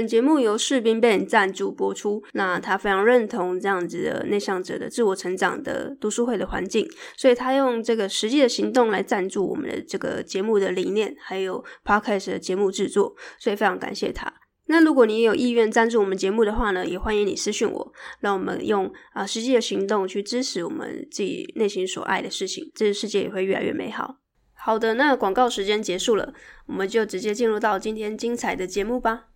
[0.00, 2.24] 本节目由士兵 Ban 赞助播出。
[2.32, 6.88] 那他非常认同这样子的内向者的自我成长的读书会的环境，
[7.18, 13.14] 所以他用这个实际的行动来赞助我们的这个节目的理念，还有 Podcast 的节目制作。
[13.38, 14.32] 所以非常感谢他。
[14.68, 24.16] 那如果你也有意愿赞助我们节目的话呢，也欢迎你私讯我，让我们用啊实际的行动去支持我们自己内心所爱的事情，这个世界也会越来越美好。
[24.54, 26.32] 好的，那广告时间结束了，
[26.68, 29.26] 我们就直接进入到今天精彩的节目吧。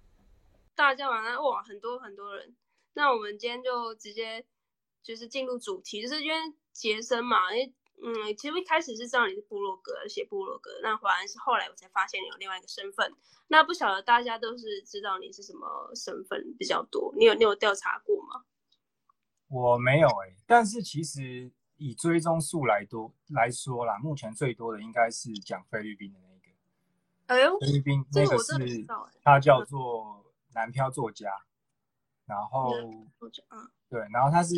[0.74, 2.54] 大家晚安，哇，很多很多人。
[2.94, 4.44] 那我们今天就直接
[5.02, 6.36] 就是进入主题，就是因为
[6.72, 7.74] 杰森嘛，因为。
[8.02, 13.14] 嗯，其实一开始是知道你是部落格，写部落格，那反而是后来我才发现你有另外一个身份。
[13.46, 17.14] 那不晓得大家都是知道你是什么身份比较多？
[17.16, 18.44] 你有你有调查过吗？
[19.48, 26.50] 我没有哎、欸，但是其实以追踪数来多来说啦，目前最多的应该是讲菲律宾的那个。
[27.26, 28.84] 哎呦，菲律宾那个是
[29.22, 30.23] 他叫做
[30.54, 31.30] 南漂作家，
[32.24, 33.10] 然后嗯。
[33.90, 34.56] 对，然后他是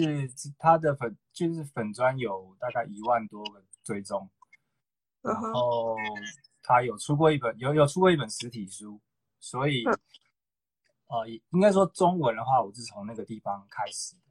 [0.58, 4.30] 他的粉就是粉砖有大概一万多个追踪，
[5.20, 5.94] 然后
[6.62, 8.98] 他有出过一本有有出过一本实体书，
[9.38, 9.84] 所以
[11.08, 14.22] 呃应该说中文的话，我是从那个地方开始的。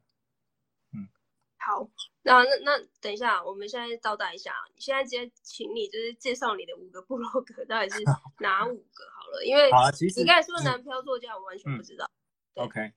[0.94, 1.06] 嗯，
[1.56, 1.88] 好，
[2.22, 8.02] 那那那等一下，我们现在倒带一下，你现在直接请你就是介绍你的五个部落格到底是
[8.40, 12.10] 哪五个好了，因为好其实你刚才说的南漂作家，我完全不知道。
[12.54, 12.92] 嗯、OK，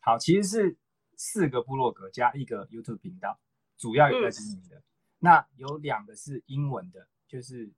[0.00, 0.78] 好，其实是。
[1.20, 3.40] 四个部落格加一个 YouTube 频道，
[3.76, 4.76] 主要有在经营的。
[4.76, 4.84] 嗯、
[5.18, 7.72] 那有两个是英文的，就是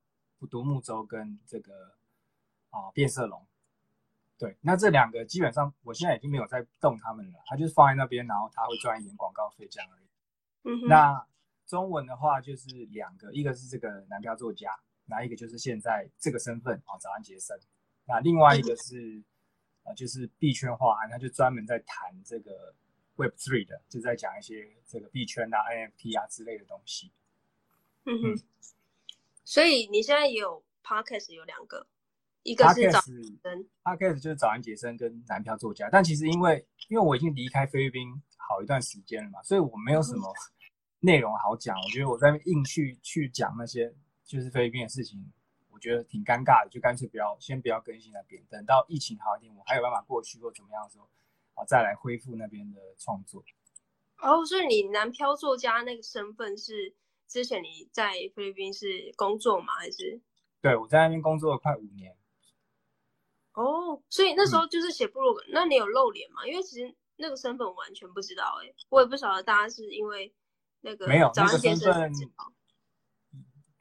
[0.51, 1.73] 独木舟跟这个
[2.69, 3.49] 啊变色龙。
[4.37, 10.07] 对，那这两个基本上我现在已经没有在动他们了，它就是放在那边，然后它会赚一点广告费这样而已。
[10.65, 10.87] 嗯。
[10.87, 11.27] 那
[11.67, 14.79] 中文的话就是两个，一个是这个南漂作家，
[15.11, 17.59] 那一个就是现在这个身份啊，早安杰森。
[18.07, 19.25] 那另外一个是、嗯、
[19.83, 22.75] 呃，就是币圈化安，他就专门在谈这个。
[23.17, 27.13] Web Three 的就在讲一些这个币圈啊、NFT 啊之类的东西。
[28.07, 28.43] 嗯哼，嗯，
[29.45, 31.87] 所以你现在也有 Podcast 有两个，
[32.45, 35.91] 一个是早安杰森，Podcast 就是早安杰森跟南漂作家。
[35.93, 40.33] 但其实因为因为我已经离开菲律宾好一段时间了嘛，所以我没有什么
[41.01, 41.77] 内容好讲。
[41.79, 43.93] 我觉得我在硬去去讲那些
[44.31, 45.33] 就是菲律宾的事情，
[45.71, 51.09] 我觉得挺尴尬的，就干脆不要先不要更新那边，等到疫情好一点，我还有办法过去或怎么样的时候。
[51.69, 53.45] 再来恢复那边的创作。
[54.17, 56.95] 哦，所以你南漂作家那个身份是
[57.29, 59.75] 之前你在菲律宾是工作吗？
[59.75, 60.23] 还是？
[60.63, 62.17] 对，我在那边工作了快五年。
[63.53, 66.47] 哦，所以那时候就是写部落格，嗯、那你有露脸吗？
[66.47, 70.33] 因为其实那个身份我完全不知道、欸，哎，我也不晓得大家是因为
[70.81, 72.11] 那个没有那个身份，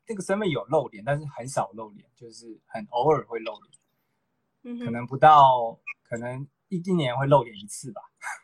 [0.09, 6.45] 那个身份有露脸，但是很少露脸，就是很偶尔会露脸，嗯，可能不到，可能。
[6.71, 7.99] 一一年会露脸一次吧。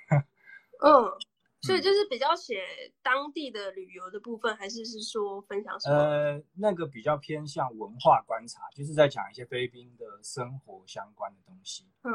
[0.81, 1.06] 嗯，
[1.62, 2.59] 所以就是比较写
[3.03, 5.96] 当地的旅游的部分，嗯、还是是说分享什么？
[5.96, 11.86] 呃，那个比较偏向文化观察，就是在讲一些菲律宾的生活相关的东西。
[12.02, 12.12] 嗯，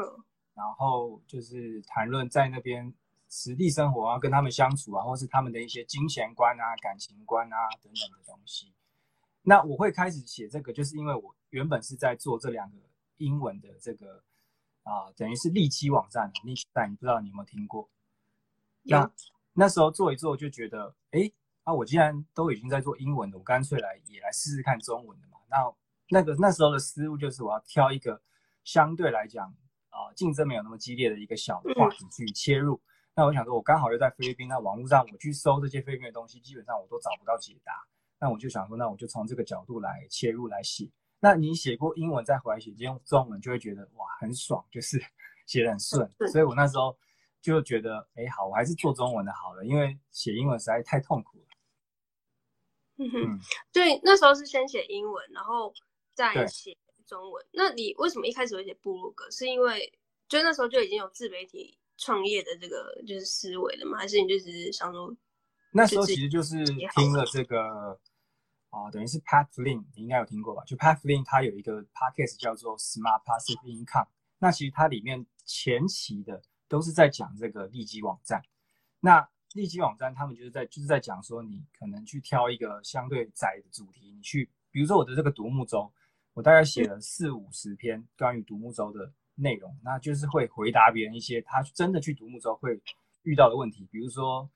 [0.52, 2.92] 然后就是谈论在那边
[3.28, 8.74] 实地生活啊，跟他们相处啊，或是他们的一些金钱观啊、感情观啊等等的东西。
[9.42, 12.76] 那我会开始写这个，就是因为我原本是在做这两个
[13.16, 14.22] 英文的这个。
[14.82, 17.88] 啊，等于是利基网站，Niche 站，你不知道你有没有听过？
[18.82, 19.10] 那有
[19.52, 21.30] 那时候做一做就觉得，哎，
[21.64, 25.36] 啊，我既然都已经在做英文的，我干脆来也来试试看中文的嘛。
[25.50, 25.72] 那
[26.08, 28.20] 那个那时候的思路就是，我要挑一个
[28.64, 29.54] 相对来讲
[29.90, 32.76] 啊竞争没有那么激烈的一个小的话题去切入。
[32.76, 37.86] 嗯、那我想说，我刚好又在菲律宾，那网络上我去搜这些菲律宾的东西，基本上我都找不到解答。
[38.20, 40.90] 那我就想说，那我就从这个角度来切入来写。
[41.22, 44.98] 那你写过英文再回来写用中文，就会觉得哇很爽，就是
[45.46, 46.10] 写得很顺。
[46.30, 46.96] 所以我那时候
[47.42, 51.44] 就觉得，哎，好，我还是做中文的好了，因为写英文实在太痛苦了。
[53.04, 53.40] 嗯哼，
[53.72, 55.72] 对，那时候是先写英文，然后
[56.14, 56.76] 再写
[57.06, 57.46] 中文。
[57.52, 59.30] 那你为什么一开始会写部落格？
[59.30, 59.92] 是因为
[60.28, 63.98] 就那时候就已经有自媒体创业的这个就是思维了吗？
[63.98, 65.14] 还是你就只是想说？
[65.72, 66.64] 那时候其实就是
[66.96, 68.00] 听了这个。
[68.70, 70.62] 啊，等于是 Pat Flynn，你应该有听过吧？
[70.64, 74.06] 就 Pat Flynn，他有一个 podcast 叫做 Smart Passive Income。
[74.38, 78.40] 那其实它里面前期的都是在讲这个利基网站。
[79.00, 85.92] 那利基网站他们就是在就是在讲说，你可能去挑一个相对窄的主题，你去，比如说我的这个独木舟，
[86.32, 92.80] 我大概写了四五十篇关于独木舟的内容，那就是会回答别人一些他真的去独木舟会
[93.24, 94.48] 遇到的问题，比如说。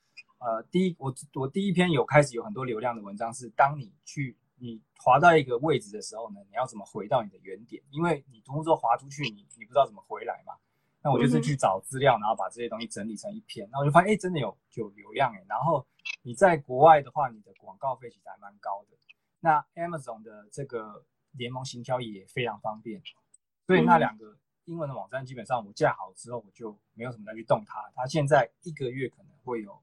[0.44, 7.82] 呃，第一，我我第一篇有开始有很多流量的文章是，当你去你滑到一个位置的时候呢，你要怎么回到你的原点？
[7.91, 10.52] 因为你独木舟滑出去，你你不知道怎么回来嘛。
[11.02, 15.43] 那我就是去找资料，然后把这些东西整理成一篇，然后我就发现，哎，真的有有流量哎。
[15.49, 15.87] 然后
[16.23, 18.97] 你在国外的话，你的广告费其实还蛮高的。
[19.40, 23.02] 那 Amazon 的这个联盟行销也非常方便，
[23.67, 24.37] 所以那两个
[24.67, 27.82] 英文的网站基本上我架好之后，我就没有什么再去动它。
[27.94, 29.79] 它现在一个月可能会有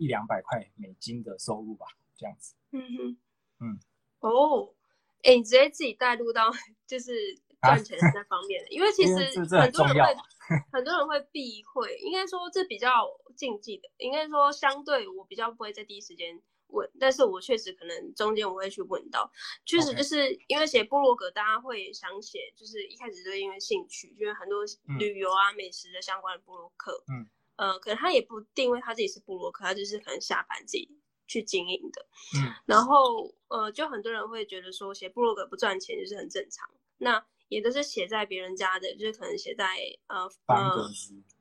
[0.00, 1.86] 一两百块美金的收入吧，
[2.16, 2.54] 这样子。
[2.72, 3.18] 嗯哼，
[3.60, 3.78] 嗯，
[4.20, 4.74] 哦，
[5.22, 6.50] 哎，你直接自己带入到
[6.86, 9.14] 就是赚钱那方面的，啊、因为其实
[9.56, 10.16] 很多人会。
[10.72, 16.42] 很多人会避讳，应该说这比较禁忌的，应该说相对我比较不会在第一时间。
[16.72, 19.30] 问，但是我确实可能中间我会去问到，
[19.64, 24.64] 确实就是因为写部落格，大家会想写，就是一开始就是因为兴趣，就是很多
[24.98, 27.28] 旅游啊、美食的相关的部落客，嗯，
[27.60, 30.88] 呃，可能他也不定位他自己是部落客，他就是可能下班自己
[31.26, 32.06] 去经营的，
[32.38, 39.76] 嗯，然后呃，就很多人会觉得说写部落格不赚钱就是很正常，那也都是写在别人家的，就是可能写在
[40.06, 40.88] 呃呃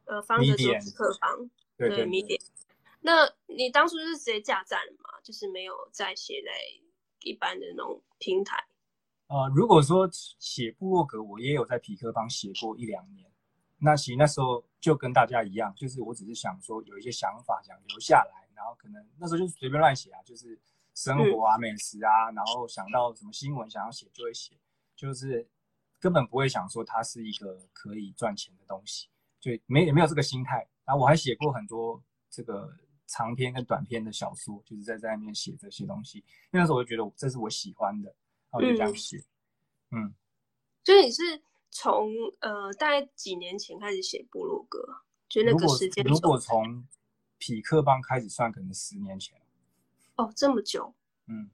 [0.07, 2.38] 呃方格子客房，对对，米点。
[3.00, 5.21] 那你当初是直接架站吗？
[5.24, 6.51] 就是没有再写在
[7.21, 8.62] 一般的那种平台。
[9.27, 13.29] 呃，如果说写部落格，我也有在痞客邦写过一两年。
[13.80, 20.60] 那其实那时候就跟大家一样，就是我只是想说有一些想法想留下来，然后可能那时候就是随便乱写啊，就是
[20.94, 24.56] 生活啊、美食啊，然后想到什么新闻想要写就会写，
[24.96, 25.48] 就是
[26.00, 29.08] 根本不会想说它是一个可以赚钱的东西，
[29.40, 30.68] 就没也没有这个心态。
[30.86, 32.72] 然后我还写过很多这个。
[33.12, 36.24] 长篇跟短篇的小说，就是在在那边写这些东西。
[36.52, 38.16] 那时候我就觉得这是我喜欢的，
[38.52, 39.18] 然后就这样写。
[39.90, 40.14] 嗯，嗯，
[40.84, 41.24] 所以你是
[41.71, 44.80] 从呃大概几年前开始写部落格？
[45.27, 46.88] 就那个时间，如果从
[47.38, 49.39] 匹克邦开始算，可能十年前。
[50.16, 50.94] 哦，这么久。
[51.27, 51.50] 嗯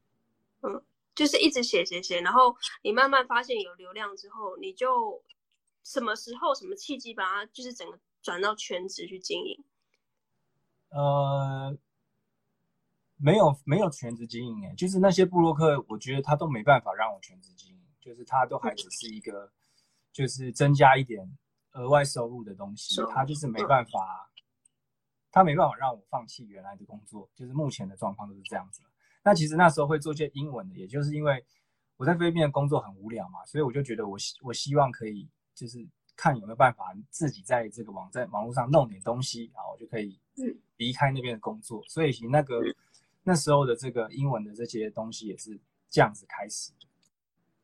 [0.62, 0.82] 嗯，
[1.14, 5.22] 就是一直写写写，然后你慢慢发现有流量之后，你就
[5.84, 9.64] 什么时候什么契机把它就是整个转到全职去经营？
[10.90, 11.78] 呃，
[13.18, 19.52] 没有没有全职经营诶，就是那些部落客，我觉得他都没办法让我全职经营，就是他都还只是一个，
[20.16, 21.38] 就是增加一点
[21.74, 24.32] 额外收入的东西，他就是没办法，
[25.30, 28.82] 他没办法让我放弃原来的工作，就是目前的状况都是这样子。
[29.22, 31.46] 那其实那时候会做些英文的，也就是因为
[31.98, 35.86] 我在菲律宾的工作很无聊嘛，所以我就觉得我希我希望可以就是。
[36.18, 40.18] 看有没有办法自己在这个网站网络上弄点东西，然后我就可以
[40.78, 41.84] 离开那边的工作。
[41.90, 42.62] 所以其实那个
[43.24, 45.60] 那时候的这个英文的这些东西也是
[45.90, 46.88] 这样子开始的。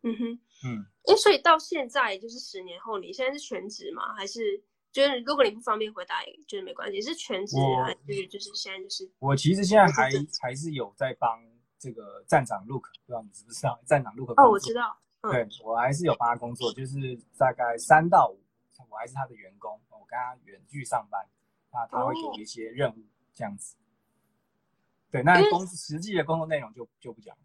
[0.02, 4.14] 嗯哼，嗯，哎，所以到现在就是十年后，你现在是全职吗？
[4.14, 9.12] 还是就是如果你不方便回答，就是没关系，是全职还是就是现在就是？
[9.20, 10.10] 我其实现在还
[10.42, 11.42] 还是有在帮
[11.80, 14.40] 这个站长 Look，不知道你知不知道站长 Look？
[14.40, 14.98] 哦，我知道。
[15.22, 18.42] 嗯、对，我还是有帮他工作，就是大概三到五，
[18.90, 21.24] 我还是他的员工，我跟他远距上班，
[21.72, 23.04] 那他会给我一些任务
[23.34, 23.76] 这样子。
[25.12, 27.42] 对，那公司实际的工作内容就就不讲了。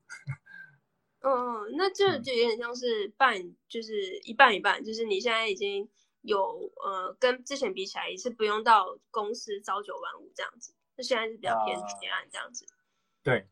[1.29, 5.89] 嗯嗯，那这就有点像是半，嗯、就是一半一半，就是你现在已经
[6.23, 12.65] 有呃，跟之前比起来也是不用到公司朝九晚五这样子，那现在是比较偏接案这样子。
[12.65, 12.77] 呃、
[13.23, 13.49] 对。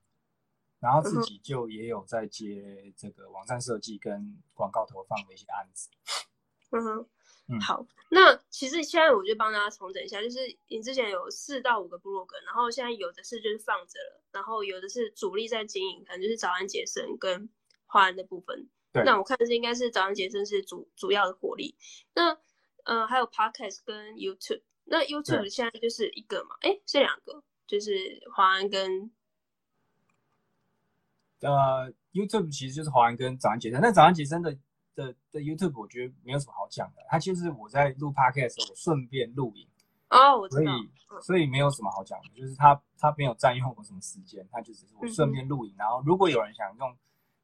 [0.80, 5.88] 然后自己就也有在接这个网站设计跟广告投放的一些案子。
[6.76, 7.08] 嗯哼，
[7.48, 17.48] 嗯，好，那其实现在我就帮大家重整一下，就是你之前有四到五个部落格，然后现在有的是就是放着了，然后有的是主力在经营，可能就是早安杰森跟
[17.94, 18.68] 华安的部分。
[19.04, 21.76] 那我看的是应该是早安杰森是主主要的火力。
[22.12, 22.36] 那
[22.82, 26.56] 呃还有 Podcast 跟 YouTube，那 YouTube 现在就是一个嘛？
[26.62, 29.12] 哎，这两个就是华安跟。
[31.40, 33.80] 呃，YouTube 其实就是华安跟早安杰森。
[33.80, 34.52] 那早安杰森的
[34.94, 39.68] 的的 YouTube 我觉得没有什么好讲的，它就是我在录 Podcast 的时候，我顺便录影。
[40.10, 40.72] 哦，我知道。
[40.72, 45.72] 所以所以没有什么好讲的，就是它它没有占用我什么时间，它就只是我顺便录影。
[45.74, 46.96] 嗯、然后如果有人想用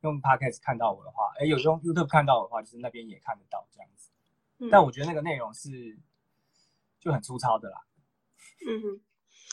[0.02, 4.10] 用 Podcast 看到我的话，哎，有用 YouTube 看到我的话，就是那边也看得到这样子。
[4.58, 5.98] 嗯、但我觉得那个内容是
[6.98, 7.82] 就很粗糙的啦。
[8.66, 9.00] 嗯哼，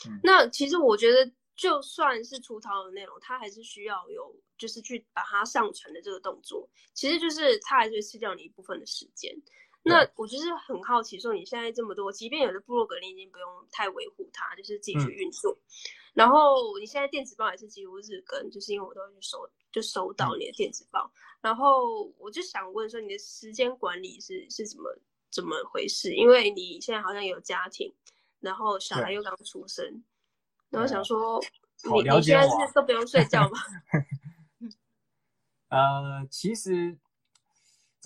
[0.08, 1.32] 嗯，那其实我觉得。
[1.58, 9.34] 就算是粗糙的内容，它还是需要有，就是去把它上传的这个动作，其实就是它还是会吃掉你一部分的时间。
[9.82, 15.52] 那我就是很好奇，说你现在这么多，即便有的部落格你已经不用太维护它，就是自己去运作。
[15.52, 21.08] 嗯、然后你现在电子报也是几乎日更，就是因为我都会去收，就收到你的电子报。
[21.14, 24.98] 嗯、然后我就想问说，你的时间管理是是怎么
[25.30, 26.12] 怎么回事？
[26.12, 27.94] 因为你现在好像有家庭，
[28.40, 30.02] 然后小孩又刚出生。
[30.70, 31.40] 然后想说，
[31.84, 33.58] 你你现在是都不用睡觉吗？
[35.70, 36.98] 呃，其实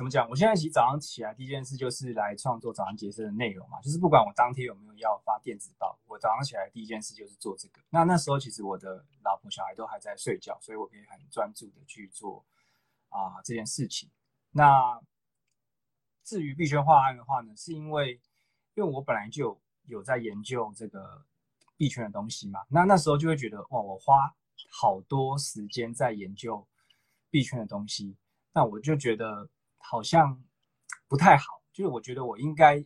[0.02, 0.28] 怎么讲？
[0.28, 7.80] 我现在其实早上起来第一件事就是来创作早安杰森的内容嘛，就是不管我当天有没有要发电子报，我早上起来第一件事就是做这个。
[7.88, 12.44] 那那时候其实我的老婆小孩都还在睡觉，所以我可以很专注的去做
[13.10, 14.10] 啊、呃、这件事情。
[14.50, 15.00] 那
[16.24, 18.20] 至于币圈化案的话呢，是因为
[18.74, 21.24] 因为我本来就，有在研究这个
[21.76, 24.34] 币圈的东西嘛，那那时候就会觉得哇，我花
[24.68, 26.66] 好多时间在研究
[27.30, 28.16] 币圈的东西，
[28.52, 29.48] 那我就觉得。
[29.82, 30.42] 好像
[31.08, 32.82] 不太好，就是我觉得我应该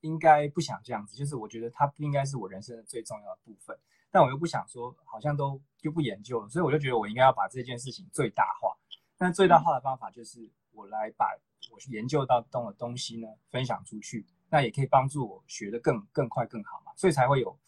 [0.00, 3.76] 应该不想这样子，就是我觉得它不应该是我人生的最重要的部分，
[4.10, 8.76] 但我又不想说好像都就不研究了，所以我就觉得我应该要把这件事情最大化。
[9.18, 11.26] 那最大化的方法就是我来把
[11.72, 17.58] 我研究到的东西呢分享出去，那也可以帮助我学得更更快更好嘛，所以才会有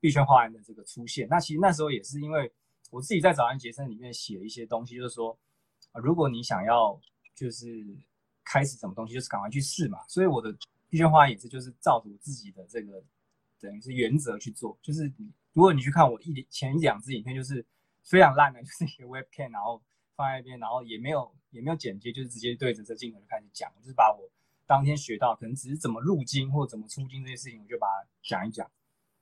[0.00, 1.28] 币圈化案的这个出现。
[1.28, 2.52] 那其实那时候也是因为
[2.90, 5.38] 我自己在早安杰森里面写一些东西，就是说，
[6.02, 7.00] 如果你想要
[7.34, 7.96] 就是。
[8.54, 10.56] 开始什么东西就是赶快去试嘛，所以我的
[10.90, 13.02] 一圈化案也是就是照着我自己的这个
[13.58, 15.12] 等于是原则去做，就是
[15.54, 17.66] 如果你去看我一前一两支影片，就是
[18.04, 19.82] 非常烂的，就是一个 webcam，然后
[20.14, 24.30] 放在那边，然后也没有也没有剪接，就是直接对着这镜头就开始讲，就是把我
[24.66, 28.70] 当天学到可能只是怎么入金或怎么出金这些事情，我就把它讲一讲。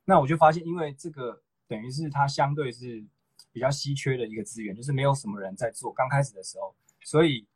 [0.04, 3.02] 那我就发现，因为这个等于是它相对是
[3.50, 7.46] 比较稀缺的一个资源，就是没有什么人在做，刚开始的时候，所以。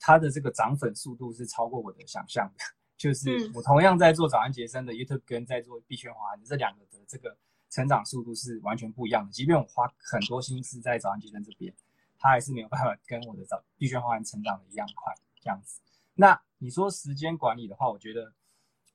[0.00, 2.64] 它的这个涨粉速度是超过我的想象的，
[2.96, 7.36] 就是我同样在做早安杰森的 YouTube 跟在做币圈化案这两个的这个
[7.70, 9.30] 成长速度是完全不一样的。
[9.30, 11.72] 即便我花很多心思在早安杰森这边，
[12.18, 15.80] 它还是没有办法跟我的早币圈化案成长的一样快这样子。
[16.14, 18.32] 那你说时间管理的话，我觉得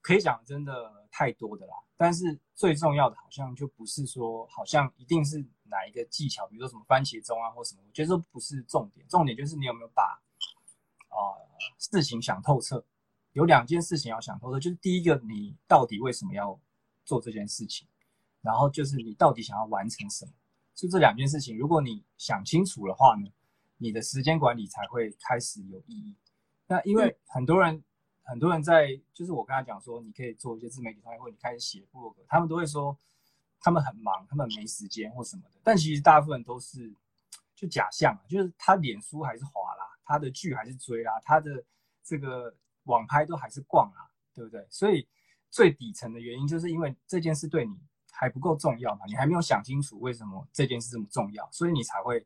[0.01, 1.73] 可以讲真的太多的啦。
[1.95, 10.19] 但是最重要的好像就不是说好像一定是哪一个技巧，比如说什么番茄钟啊或什么，我觉得这不是重点，重点就是你有没有把。
[11.13, 11.37] 啊、
[11.77, 12.83] 事情想透彻，
[13.33, 16.59] 有两件事情要想透彻，就是第一个，你到底为什么要
[17.05, 17.87] 做这件事情，
[18.41, 20.31] 然后就是你到底想要完成什么，
[20.73, 23.31] 就这两件事情，如果你想清楚的话呢，
[23.77, 26.15] 你的时间管理才会开始有意义。
[26.67, 27.83] 那因为很多人，
[28.23, 32.97] 很多人在，就是我跟他讲说，你可以做一些自媒体创业，或者你开始写部落格，他们都会说
[33.59, 36.93] 他们很忙，他们没时间或什么的，但其实大部分都是
[37.55, 39.72] 就假象，就是他脸书还是滑。
[40.05, 41.63] 他的剧还是追啦，他的
[42.03, 44.65] 这个网拍都还是逛啦，对不对？
[44.69, 45.07] 所以
[45.49, 47.73] 最底层的原因就是因为这件事对你
[48.11, 52.25] 还不够重要嘛，你还没有想清楚为什么这件事这么重要，所以你才会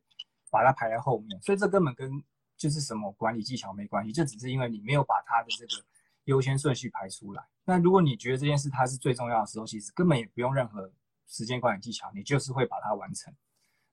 [0.49, 1.39] 把它排在后面。
[1.41, 2.11] 所以这根本跟
[2.55, 5.83] 就是什么管理技巧没关系，这只是因为你没有把它的这个
[6.23, 7.45] 优先顺序排出来。
[7.65, 10.91] 那如果你觉得这件事它是最重要的时候，其实根本也不用任何
[11.27, 13.33] 时间管理技巧，你就是会把它完成。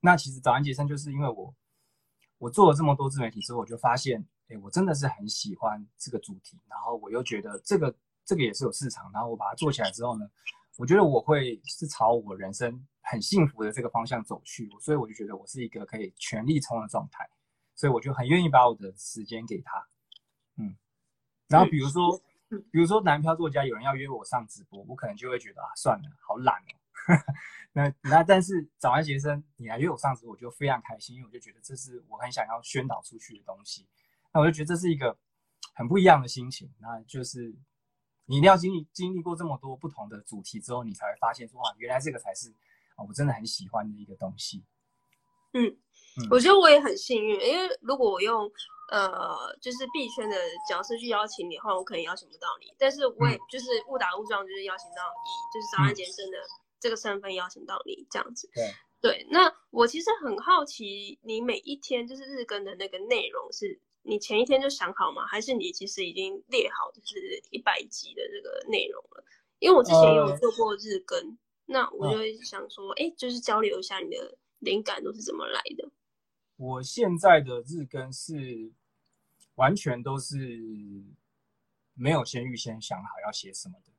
[0.00, 1.54] 那其实早安杰森就是因为我。
[2.38, 10.28] 我做了这么多自媒体之后，我就发现，哎，我真的是很喜欢这个主题，然后我又觉得这个这个也是有市场，然后我把它做起来之后呢，
[10.76, 17.28] 我觉得我会是朝我人生很幸福的这个方向走去，所以我就觉得我是一个可以全力冲的状态，
[17.74, 19.86] 所以我就很愿意把我的时间给他，
[20.56, 20.76] 嗯，
[21.48, 22.20] 然后比如说，
[22.70, 26.83] 比如说男票作家有人要约我上直播，我可能就会觉得啊，算了，好懒哦。
[27.76, 33.87] 那那但是早安杰森，你来约我上次，我就非常开心，因为我就觉得这是我很想要宣导出去的东西。
[34.32, 35.16] 那我就觉得这是一个
[35.75, 36.73] 很不一样的心情。
[36.80, 37.54] 那就是
[38.26, 42.49] 你一定要经历经历过这么多不同的主题之后，你才会发现说哇，原来这个才是
[42.94, 44.64] 啊，我真的很喜欢的一个东西。
[45.52, 48.49] 嗯，嗯我觉得我也很幸运，因为如果我用
[48.92, 50.37] 呃就是币圈的
[50.68, 52.73] 角色去邀请你的话，我可能邀请不到你。
[52.78, 56.38] 但是我也就是误打误撞，就是邀请到以就是早安杰森的。
[56.84, 59.26] 嗯这个身份邀请到你这样子，对对。
[59.30, 65.26] 那我其实很好奇，你每一天就是日更的那个内容，是你前一天就想好吗？
[65.26, 69.24] 还是你其实已经列好就是一百集的这个内容了？
[69.60, 75.90] 因为我之前有做过日更，呃、那我就想说，哎、呃，就是交流一下你的灵感都是怎么来的。
[76.56, 78.70] 我现在的日更是
[79.54, 80.36] 完全都是
[81.94, 83.92] 没有先预先想好要写什么的，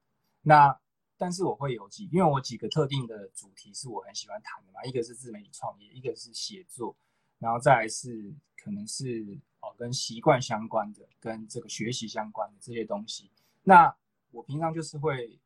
[0.44, 0.80] 那。
[1.18, 6.96] 但是我会有几，因为我几个特定的主题是我很喜欢谈的嘛，一个是自媒体创业，一个是写作，
[7.40, 13.32] 然后再来是可能是哦跟习惯相关的，跟这个学习相关的这些东西。
[13.64, 13.96] 那
[14.32, 15.40] 我平常就是会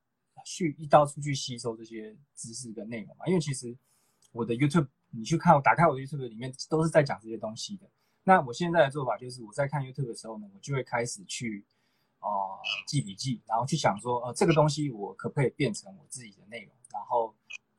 [0.44, 3.78] 去一到处去吸收这些知识跟内容嘛，因为其实
[4.32, 7.88] 我的 YouTube 你去看，我打开我的 YouTube 里面都是在讲这些东西的。
[8.24, 11.64] 那我现在的做法就是我在看 YouTube 的时候呢，我就会开始去。
[12.20, 16.74] 哦、记笔记，然后去想说，呃，这个东西我可不可以变成我自己的内容？
[16.92, 17.34] 然后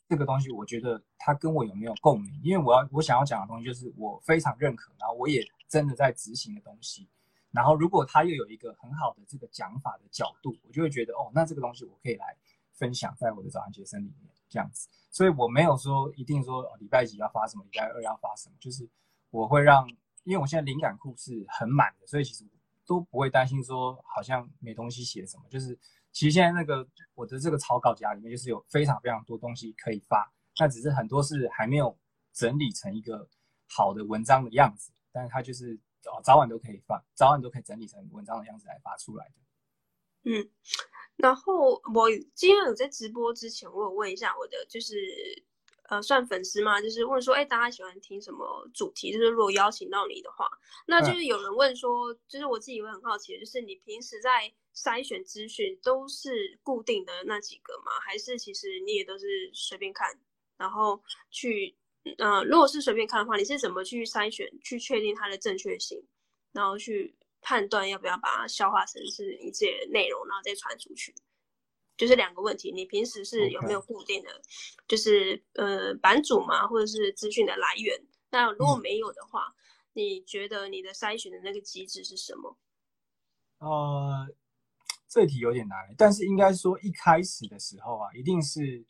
[0.09, 2.41] 这个东西我觉得它跟我有没有共鸣？
[2.43, 7.09] 因为我要我想要讲的东西就是我非常认可，然后我也真的在执行的东西，
[7.51, 12.37] 然后如果他又有一个很好的这个讲法的角度，我就会觉得哦，那这个东西我可以来
[12.73, 14.89] 分享在我的早安杰森里面这样子。
[15.11, 18.89] 所以我没有说一定说礼拜几要发什么，礼拜二要发什么，就是
[19.31, 19.89] 我会让，
[20.25, 22.45] 因为我现在灵感库是很满的，所以其实
[22.91, 25.45] 都不会担心说好像没东西写什么。
[25.49, 25.79] 就是
[26.11, 30.29] 其实现在那个我的这个草稿夹里面，就是有非常非常多东西可以发，
[30.59, 31.97] 那只是很多是还没有
[32.33, 33.29] 整理成一个
[33.69, 35.79] 好的文章的样子，但是它就是。
[36.07, 39.35] 哦，早晚都可以发，早晚都可以整理成文章的样子来发出来的。
[40.31, 40.51] 嗯，
[41.17, 44.97] 然后我今天有在直播之前，我有问一下我的，就是
[45.91, 49.13] 呃，算粉丝嘛，就是问说，哎，大家喜欢听什么主题？
[49.13, 50.49] 就是如果邀请到你的话，
[50.87, 57.93] 那就是有人问说，嗯、就是我自己会很好奇，就是你平时在筛选资讯都是固定的那几个吗？
[58.01, 60.19] 还是其实你也都是随便看，
[60.57, 61.77] 然后去？
[62.17, 66.03] 嗯、呃，如果是随便看的话，你是怎么去筛选、去确定它的正确性，
[66.51, 71.15] 然后去判断要不要把它消化成是你自己的内容，然后再传出去？
[72.01, 74.31] 就是两个问题，你平时是有没有固定的.
[74.89, 77.95] 就是呃版主嘛，或者是资讯的来源？
[78.31, 79.55] 那如果没有的话，嗯、
[79.93, 82.57] 你觉得你的筛选的那个机制是什么？
[83.59, 84.27] 呃，
[85.07, 88.87] 这题有点难，但是应该说一开始的时候啊，一定是。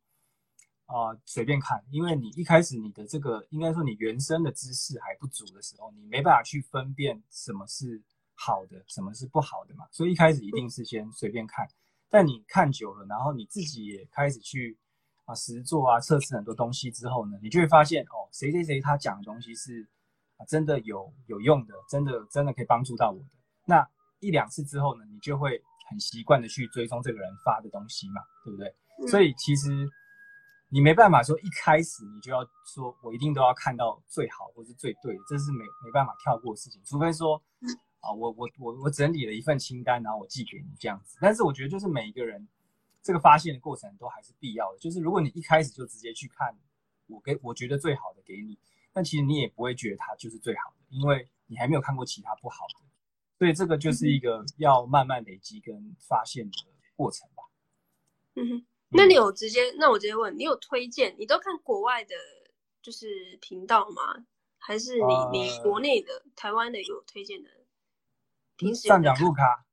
[0.93, 8.03] 啊，随便看，因为你一开始你的这个应该说你原生的知识还不足的时候，你没办法去分辨什么是
[8.35, 9.87] 好的，什么是不好的嘛。
[9.93, 11.65] 所以一开始一定是先随便看，
[12.11, 14.77] 但你看久了，然后你自己也开始去
[15.25, 19.89] 啊实做啊测试很多东西之后呢，你就会发现哦，谁谁谁他讲的东西是
[20.37, 23.29] 啊真的有有用的，真的真的可以帮助到我的。
[23.65, 23.89] 那
[24.19, 28.75] 一两次之后呢，你就会很习惯的去追踪这个人发的东西嘛，对不对？
[29.09, 29.89] 所以其实。
[30.73, 36.81] 你没办法说一开始你就要说，我一定都要看到最好或是最对的，这是没没办法跳过的事情。
[36.85, 37.43] 除非说，
[38.01, 41.19] 啊，我我我我整理了一份清单，然后我寄给你这样子。
[41.21, 42.47] 但是我觉得就是每一个人
[43.03, 44.79] 这个发现的过程都还是必要的。
[44.79, 46.57] 就是如果你一开始就直接去看
[47.07, 48.59] 我给我觉得最好的给你，
[48.93, 52.87] 但其实你也不会觉得它就是最好的，因为你还没有看过其他不好的。
[53.39, 56.57] 所以这个就是一个要慢慢累积跟发现的
[56.97, 57.43] 过程吧。
[58.35, 58.67] 嗯哼。
[58.93, 59.71] 那你有直接？
[59.79, 61.15] 那我直接问你有推荐？
[61.17, 62.15] 你都看国外的，
[62.83, 64.27] 就是频道吗？
[64.59, 67.49] 还是你、呃、你国内的台湾的有推荐的？
[68.61, 69.65] 平时 站长路卡，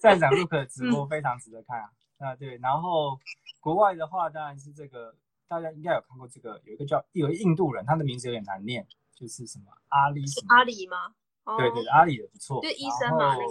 [0.00, 1.90] 站长路卡的直播非常值得看啊！
[2.18, 3.18] 嗯、啊对，然后
[3.60, 5.14] 国外的话当然是这个，
[5.46, 11.14] 大家应该有看过这个，有一个叫有一个印度人，他的名字有点难念，就是什么阿里什么阿里吗？
[11.44, 13.44] 哦、对对，阿里的不错，对医生嘛那个，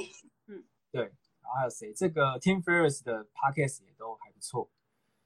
[0.48, 1.14] 嗯，对。
[1.42, 1.92] 然后还有谁？
[1.96, 4.70] 这个 Tim Ferriss 的 Podcast 也都还不错。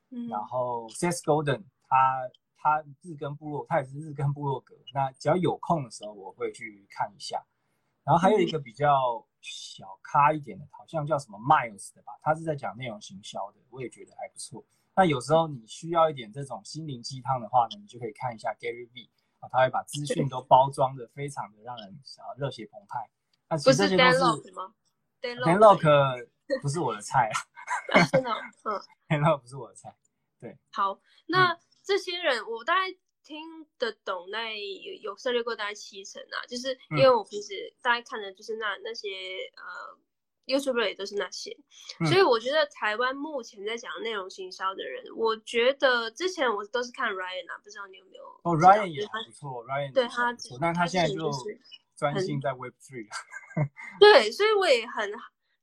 [0.09, 4.73] 嗯，然后 Seth Golden 他他日更部落，他也是日更部落格。
[4.93, 7.43] 那只要有空的时候，我会去看一下。
[8.03, 14.65] 然后还有一个比较小咖一点的，好像叫什么 Miles 的吧，他是在讲内容行销的，我也觉得还不错。
[14.95, 23.09] 那有时候你需要一点这种心灵鸡汤的话呢，你就可以看一下 Gary V 啊，他会把资讯都包装的非常的让人啊热血澎湃。
[23.49, 24.03] 那其实这些都
[24.37, 24.53] 是。
[25.23, 26.27] Dan Lok
[26.61, 27.31] 不是我的菜
[27.93, 28.29] 啊， 真的，
[28.65, 28.75] 嗯，
[29.07, 29.95] Dan Lok 不是我的菜，
[30.37, 30.57] 对。
[30.73, 32.81] 好，那这些人我大概
[33.23, 33.39] 听
[33.77, 34.51] 得懂，那
[35.01, 39.09] 有涉猎过大概七成啊，就是因为我平时大概看的就是那那些
[39.55, 39.97] 呃
[40.45, 41.55] YouTuber 也都是那些，
[42.09, 48.23] 所以我觉得台湾目前在讲内容行销的人，我觉得之前我都是看 Ryan 啊，不知道你有没有？
[48.43, 51.31] 哦，Ryan 也不错，Ryan 对他，但他现在就。
[51.95, 53.07] 专心在 Web Three，
[54.01, 55.09] 对，所以我也很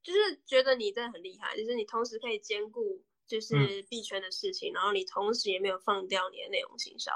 [0.02, 7.12] 就是觉得你真的很厉害，就是你同时可以兼顾就是币圈的事情，嗯、然后你同时也没有放掉你的内容行销，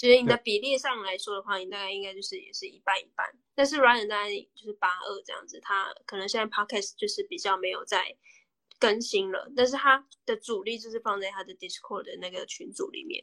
[0.00, 3.30] 其实你的比例上来说的话，你大概应该就是也是一半一半。
[3.54, 8.16] 但是 Ryan 大概就是八二这样子，他可能现在 Podcast 就是比较没有在
[8.78, 13.22] 更新了，但是他的主力就是放在他的 Discord 的那个群组里面。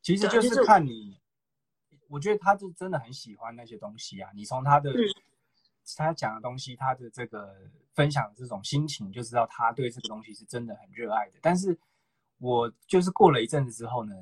[0.00, 1.20] 其实就是看你。
[2.08, 4.30] 我觉得他就真的很喜欢那些东西啊！
[4.34, 5.04] 你从他的、嗯、
[5.96, 7.54] 他讲的东西，他的这个
[7.92, 11.38] 分享的这种心情，就知道他对这个东西是真的很热爱的。
[11.42, 11.76] 但是，
[12.38, 14.14] 我就是过了一阵子之后呢，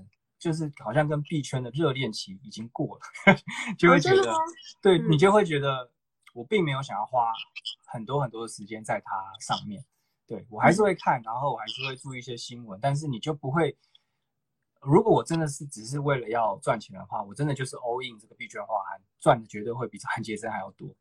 [0.42, 3.36] 就是好像跟币圈的热恋期已经过了，
[3.78, 4.36] 就会觉得，哦、
[4.82, 5.88] 对、嗯、你就会觉得
[6.34, 7.32] 我并没有想要花
[7.86, 9.84] 很多很多的时间在它上面。
[10.26, 13.76] 对，我还是会看，然后我还是会注意一些新闻，但是你就不会。
[14.80, 20.92] 如果我真的是只是为了要赚钱的话，我真的就是 all in 这个币圈化安，赚的绝对会比早安杰森还要多。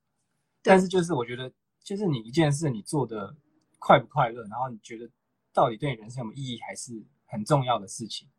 [0.61, 1.51] 但是就是我觉得，
[1.83, 3.35] 就是你一件事你做的
[3.79, 5.09] 快不快乐，然后你觉得
[5.51, 8.29] 到底对你人生有没有意义，还是很重要的事情。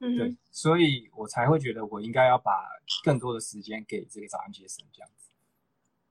[0.00, 2.68] 嗯，对，所以我才会觉得我应该要把
[3.04, 5.30] 更多的时间给这个早安杰森这样子。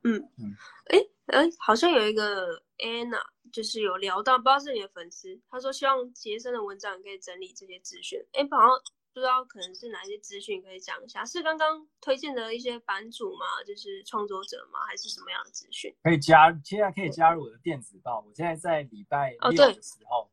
[0.03, 3.21] 嗯嗯，哎、嗯，哎、欸，好像有一个 Anna，
[3.51, 8.19] 就是有聊到，不知道是你的粉丝，他说希望杰森的文章可以整理这些资讯。
[8.33, 8.69] 哎、欸，好像
[9.13, 13.45] 不知道可能是哪些资讯可以讲一下，是刚刚推荐的一些版主吗？
[13.65, 14.79] 就是创作者吗？
[14.87, 15.93] 还是什么样的资讯？
[16.03, 18.19] 可以加，现在可以加入我的电子报。
[18.19, 20.29] 我现在在礼拜六的时候，哦、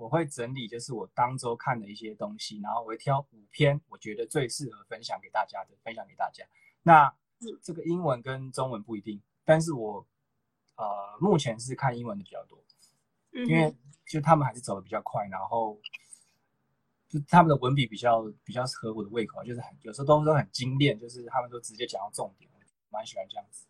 [0.00, 6.44] 我会整理，就是我当周看的一些东西，然后我会挑五篇我觉得最适合分享给大家的，分享给大家。
[6.82, 7.14] 那
[7.62, 10.06] 这个英文跟中文不一定，但是我。
[10.76, 12.58] 呃，目前是看英文的比较多，
[13.32, 15.78] 因为就他们还是走的比较快，然后
[17.06, 22.58] 就他们的文笔比较比较合我的胃口，就是很有时候都都很精炼，就是他们都直接讲到重点，我
[22.88, 23.66] 蛮喜欢这样子。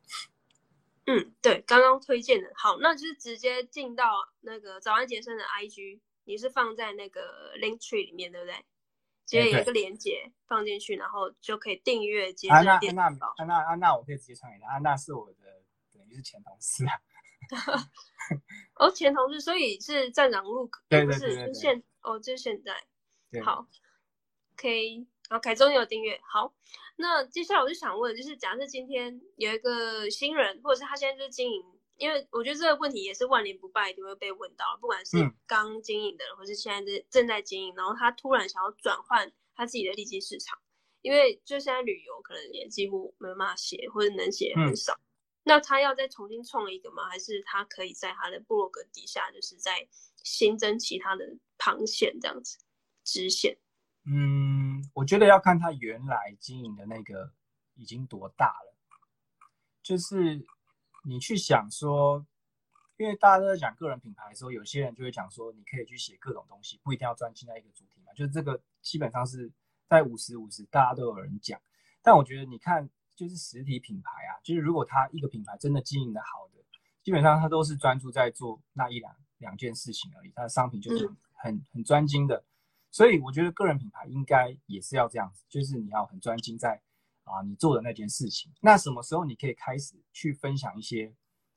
[1.07, 4.13] 嗯，对，刚刚推荐的，好，那就是直接进到
[4.43, 8.55] 那个早安杰森的 IG，你是放在那个 Link Tree 里面，对不对？
[9.27, 13.33] 直接有一个连接放进去，然后就可以订阅杰森电子报。
[13.37, 14.73] 安娜，安娜，安娜，我可以直接传给他。
[14.73, 15.35] 安娜是我的
[15.93, 16.15] 等于。
[16.17, 16.93] 是前同事啊，
[18.75, 22.75] 哦，前同事，所以是站长路，对对对，是现哦，就是现在，
[23.45, 23.65] 好
[24.55, 24.97] ，OK，
[25.29, 26.53] 然后凯中有订阅，好，
[26.97, 31.65] 那接下来我就想问，就是假设今天有一个新人，或者是他现在就是经营，
[32.01, 40.59] 因为我觉得这个问题也是万年不败，一定会被问到，不管是刚经营的人，或是现在正在经营，然后他突然想要转换他自己的利基市场，
[41.03, 44.99] 因为就现在旅游可能也几乎没办法写，或者能写很少。
[45.43, 47.07] 那他要再重新创一个吗？
[47.07, 49.87] 还是他可以在他的部落格底下，就是在
[50.23, 52.59] 新增其他的旁线这样子
[53.05, 53.59] 支线？
[54.07, 57.31] 嗯，我觉得要看他原来经营的那个
[57.75, 58.77] 已经多大了。
[59.83, 60.47] 就是
[61.05, 62.27] 你去想说，
[62.97, 68.13] 因为大家都在讲个人品牌的时候，有些人就会讲说，你可以去写各种东西，不一定要专精在一个主题嘛。
[68.15, 69.51] 就是这个基本上是
[69.89, 71.61] 在五十五十，大家都有人讲。
[72.03, 72.89] 但我觉得你看。
[73.17, 76.65] 就是实体品牌啊，就是如果他一个品牌真的经营的好的，
[77.03, 82.43] 基本上他都是专注在做那一两两件事情而已，他的商品就是很很专精的。
[82.91, 86.81] 所以我觉得个人品牌应该也是要这样子，就是你要很专精在
[87.31, 88.53] 啊你做的那件事情。
[88.61, 91.13] 那什么时候你可以开始去分享一些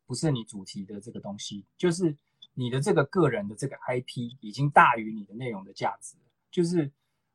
[0.05, 1.65] 不是你主题的这个东西？
[1.77, 2.15] 就是
[2.53, 6.15] 你的这个个人的这个 IP 已经大于你的内容的价值，
[6.51, 6.91] 就是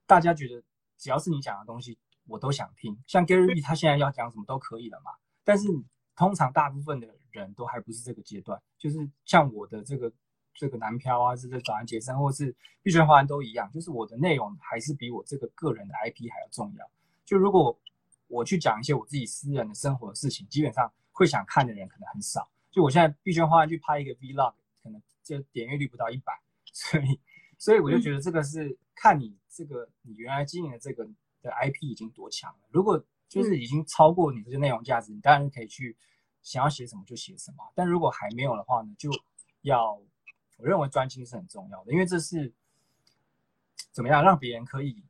[0.07, 0.62] 大家觉得
[0.96, 1.98] 只要是你讲的东西。
[2.31, 5.11] 我都想听，像 Gary Vee 他现在要讲什么都可以了嘛。
[5.44, 5.66] 但是
[6.14, 10.12] 通常大部分的人都还不是这个阶段，就是像我的这个
[10.55, 16.90] 这个男漂啊，这个早安杰森，或是币圈华人都一样，就是我的内容还是比我这个个人的 IP 还要重要。
[17.24, 17.81] 就如果
[18.29, 22.49] 我去讲一些我自己私人的生活的事情，基本上会想看的人可能很少。
[22.71, 26.33] 就我现在币圈华人去拍一个 Vlog，可能就点阅率不到一百，
[26.73, 27.21] 所以
[27.59, 31.09] 所以我就觉得这个是看你这个你原来经营的这个。
[31.41, 35.97] 的 IP 已经多强了，如果就是已经超过你这些内容价值，你当然可以去
[36.43, 37.59] 想要写什么就写什么。
[37.77, 39.09] 但如果还没有的话呢，就
[39.62, 39.95] 要
[40.57, 42.53] 我认为专心是很重要的，因为这是
[43.93, 45.01] 怎么样让别人可以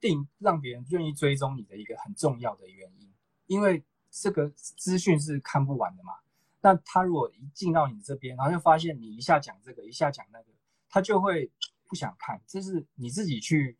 [0.00, 3.12] 定，让别人愿意追踪你的一个很重要的原因。
[3.46, 6.12] 因为这个资讯是看不完的嘛。
[6.60, 10.46] 那他如果一进到你这边，然后就发现你一下讲这个，一下讲那个，
[10.88, 11.50] 他就会
[11.86, 12.40] 不想看。
[12.46, 13.76] 这是你自己去。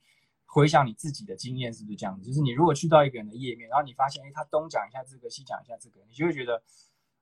[0.51, 2.25] 回想你自己的经验是不是这样子？
[2.25, 6.63] 就是你如果去到一个人的页面，然后你发现，哎，他东讲一下这个，西讲一下这个，你就会觉得，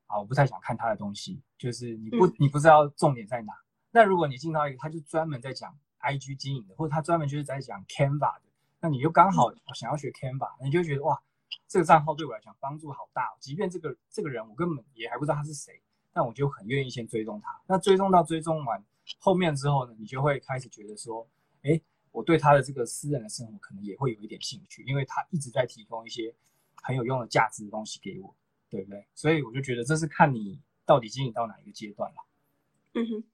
[0.07, 1.43] 啊，我不太想看他的东西。
[1.59, 3.53] 就是你不，你不知道重点在哪。
[3.91, 8.46] 那如果你进到一个，他就专门在讲 IG 经营的，或者他专门就是在讲 Canva 的，
[8.87, 11.21] 那你就刚好想要学 Canva，你就觉得哇，
[11.67, 13.37] 这个账号对我来讲帮助好大。
[13.41, 17.61] 即便这个这个人我根本也还不知道他是谁，但我就很愿意先追踪他。
[17.67, 18.85] 那追踪到追踪完
[19.19, 21.29] 后面之后呢，你就会开始觉得说，
[21.63, 21.81] 哎。
[22.13, 26.35] 我对他的这个私人的生活可能也会有一点兴趣，因为他一直在提供一些
[26.83, 28.35] 很有用的价值的东西给我，
[28.71, 29.07] 对不对？
[29.15, 32.17] 所以我就觉得这是看你到底经营到哪一个阶段了。
[32.95, 33.25] 嗯哼，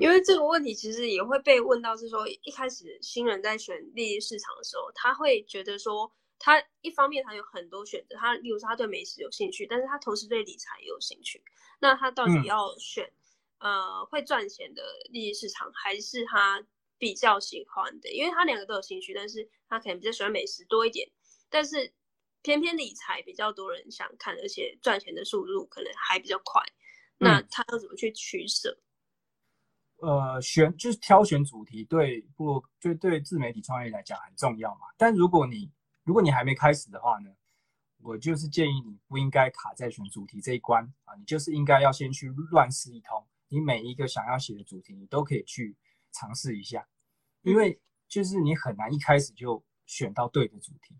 [0.00, 11.42] 因为这个问题其实也会被问到，是说一开始新人在选利益市场的时候，他会觉得说，他一方面他有很多选择，他例如说他对美食有兴趣，但是他同时对理财也有兴趣，
[11.80, 13.10] 那他到底要选、
[13.58, 16.66] 嗯、呃会赚钱的利益市场，还是他？
[16.98, 21.06] 比较喜欢的，因为他两个都有兴趣，但是他可能比较喜欢美食多一点，
[21.50, 21.92] 但是
[22.40, 26.62] 偏偏理财比较多人想看，而且赚钱的速度可能还比较快，
[27.18, 28.78] 那他要怎么去取舍？
[29.98, 34.86] 呃，选就是挑选主题对，对不就对自媒体创业来讲很重要嘛。
[34.96, 35.70] 但如果你
[36.04, 37.30] 如果你还没开始的话呢，
[38.02, 45.76] 我就是建议你不应该卡在选主题这一关啊，你就是应该要先去乱试一通，你每一个想要写的主题，你都可以去。
[46.12, 46.88] 尝试一下，
[47.42, 47.78] 因为
[48.08, 50.96] 就是你很难一开始就选到对的主题，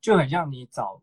[0.00, 1.02] 就很像你找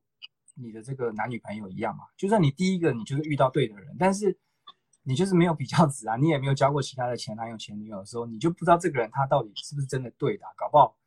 [0.54, 2.06] 你的这个男女朋友一样嘛。
[2.16, 4.38] 就算你第一个你就是遇到对的人，但是
[5.08, 10.98] 你就是没有比较值啊，你也没有交过其他的前男友、前女友的时候，你就不知道这个人他到底是不是真的对的，啊，搞不好，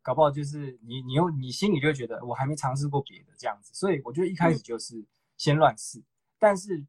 [0.00, 5.04] 搞不好就是你你又你心里就觉得我还没尝试过别的这样子，所以我觉得一开始就是
[5.36, 6.04] 先乱试，嗯、
[6.38, 6.82] 但是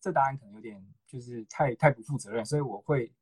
[0.00, 3.12] 这答案可能有点就是太太不负责任，所以我会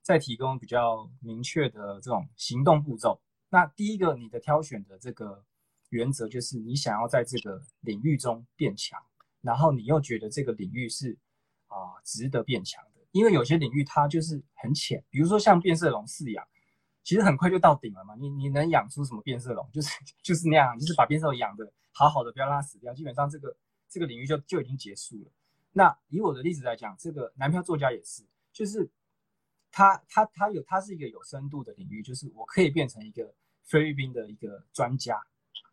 [0.00, 3.20] 再提供比较明确的这种行动步骤。
[3.48, 5.44] 那第一个，你的挑选的这个
[5.88, 9.02] 原则就是你想要在这个领域中变强，
[9.40, 11.18] 然后你又觉得这个领域是
[11.68, 16.46] 啊、值得变强的，因为有些领域它就是很浅，比如说像变色龙饲养，
[17.02, 18.14] 其实很快就到顶了嘛。
[18.16, 19.68] 你你能养出什么变色龙？
[19.72, 19.90] 就是
[20.22, 23.56] 就是那样，就是把变色龙养的好好的，不要让它死掉，基本上这个
[23.88, 25.30] 这个领域就就已经结束了。
[25.72, 28.90] 那以我的例子来讲，这个男票作家也是，就是
[29.70, 35.20] 他他他有他是一个有深度的领域，就是我可以变成一个菲律宾的一个专家。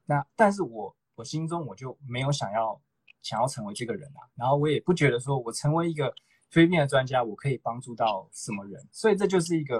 [0.05, 2.81] 那但是我我心中我就没有想要
[3.23, 6.13] 想要成为这个人啊，然后我也不觉得说我成为一个
[6.49, 9.79] 菲律宾的专家，我可以帮助到什么人，所以这就是一个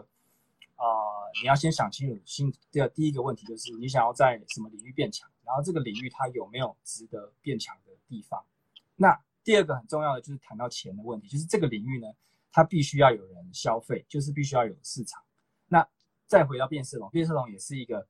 [0.76, 0.88] 啊、
[1.42, 8.44] 你要先想清楚心的第一个问题就是你想要在什么领域变强，然后这个领域它有没有值得变强的地方。
[8.96, 12.08] 那第二个很重要的就是谈到钱的问题，就是这个领域呢，
[12.52, 15.22] 它必须要有人消费，就是必须要有市场。
[15.68, 15.88] 那
[16.26, 18.08] 再回到变色龙，变色龙也是一个。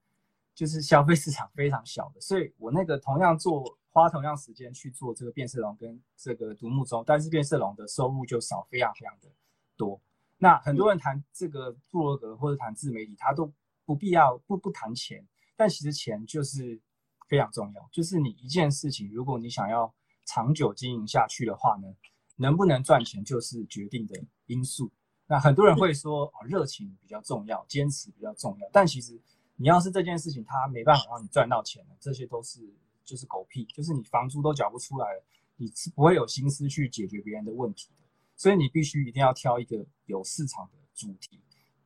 [0.55, 9.27] 就是消费市场非常小的，所以我那个同样做花同样时间去做这个变色龙跟这个独木舟，但是变色龙的收入就少非常非常的
[9.75, 9.99] 多。
[10.37, 13.51] 那很多人谈这个部落格或者谈自媒体，他都
[13.83, 16.79] 不必要不不谈钱，但其实钱就是
[17.27, 17.89] 非常重要。
[17.91, 19.91] 就是你一件事情，如果你想要
[20.25, 21.87] 长久经营下去的话呢，
[22.35, 24.91] 能不能赚钱就是决定的因素。
[25.25, 29.19] 那很多人会说啊，热情比较重要，坚持比较重要，但其实。
[29.55, 32.61] 你要是这件事情他没办法让你赚到钱的，这些都是
[33.03, 35.23] 就是狗屁，就是你房租都缴不出来了，
[35.57, 38.05] 你是不会有心思去解决别人的问题的。
[38.35, 41.39] 所以你必须一定要挑一个有市场的主题，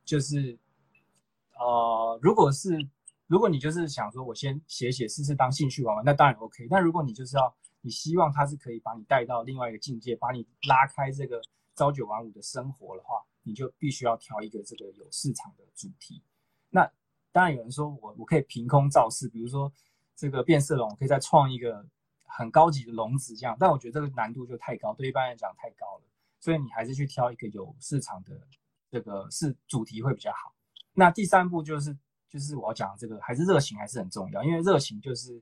[0.04, 0.58] 就是
[1.58, 2.88] 呃，如果是
[3.26, 6.66] 如果你就是想说我先写写试试当兴趣玩玩，那当然 OK。
[6.70, 11.40] 但如果你就是要你希望它是可以把你带到另外一个境界，把你拉开这个
[11.76, 16.22] 朝九晚五的生活的话，你就必须要挑一个这个有市场的主题。
[16.70, 16.90] 那
[17.32, 19.72] 当然有人说我我可以凭空造势，比如说
[20.16, 21.84] 这个变色龙，我可以再创一个
[22.24, 26.02] 很高级的笼子这样，但我觉得这个难度就太高，对一般人讲太高了，
[26.40, 28.40] 所以你还是去挑一个有市场的
[28.90, 30.54] 这个是主题会比较好。
[30.94, 31.96] 那第三步就是
[32.28, 35.40] 就是我要讲的这个还是热情还是很重要，因为热情就是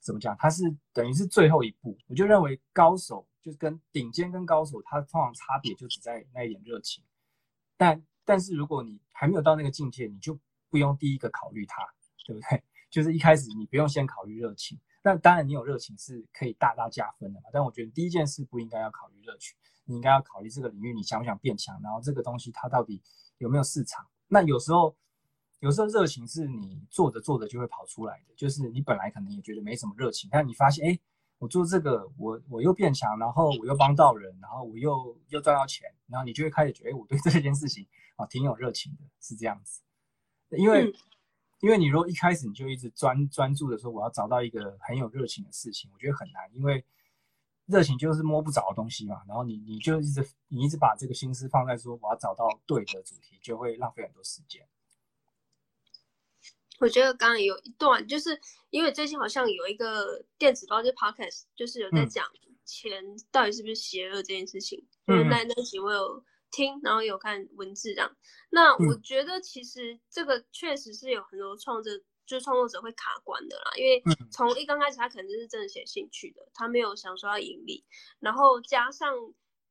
[0.00, 0.62] 怎么讲，它是
[0.92, 1.96] 等于是最后一步。
[2.06, 7.04] 我就认为高手就是跟顶尖跟高手，它通常差别就只在那一点热情，
[7.76, 10.38] 但但是如果你还没有到那个境界，你就
[10.74, 11.86] 不用第一个考虑它，
[12.26, 12.60] 对不对？
[12.90, 14.76] 就是一开始你不用先考虑热情。
[15.04, 17.46] 那当然你有热情是可以大大加分的嘛。
[17.52, 23.00] 但我觉得第一件事不应该要考虑热情，你应该要考虑这个领域你想不想变强，然后这个东西它到底
[23.38, 24.04] 有没有市场。
[24.26, 24.96] 那有时候，
[25.60, 30.98] 有时候热情是你做着做着就会跑出来的，就是你本来可能也觉得没什么热情，但你发现，哎，
[31.38, 39.80] 我做这个我我又变强，然后我又帮到人，然后我又又赚到钱，然后你就会开始觉得，哎，我对这件事情啊挺有热情的，是这样子。
[40.56, 40.94] 因为，嗯、
[41.60, 46.84] 因为你如果一开始你就一直专专注的说我要找到一个很有热情的事情，我觉得很难，因为
[47.66, 49.22] 热情就是摸不着的东西嘛。
[49.26, 54.66] 然后你你就一直你一直把这个心思放在说我要找到对的主题，就会浪费很多时间。
[56.80, 58.40] 我觉得刚刚有一段，就是
[58.70, 62.24] 因为最近好像有一个电子报，就是 Podcast，就是有在讲
[62.64, 64.84] 钱到底是不是邪恶这件事情。
[65.06, 66.24] 嗯、就是那那集我有。
[66.54, 68.16] 听，然后有看文字这样。
[68.50, 71.92] 那我觉得其实这个确实是有很多创作，
[72.24, 73.72] 就是创作者会卡关的啦。
[73.76, 77.84] 因为从一刚开始，他可能就是真的写兴趣的，他没有想说要盈利。
[78.20, 79.12] 然后加上，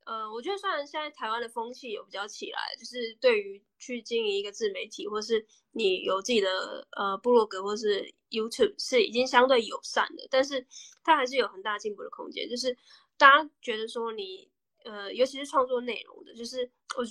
[0.05, 10.67] 呃，我觉得虽然现在台湾的风气有比较起来，就是对于去经营一个自媒体，或是你有自己的呃部落格或是 YouTube 是已经相对友善的，但是
[11.03, 12.49] 它还是有很大进步的空间。
[12.49, 12.77] 就是
[13.17, 14.51] 大家觉得说你。
[14.83, 17.05] 呃，尤其是创作内容的，就是我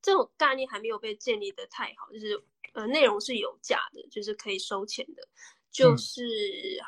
[0.00, 2.42] 这种概念还没有被建立的太好，就是
[2.74, 5.28] 呃，内容是有价的，就是可以收钱的，
[5.70, 6.22] 就是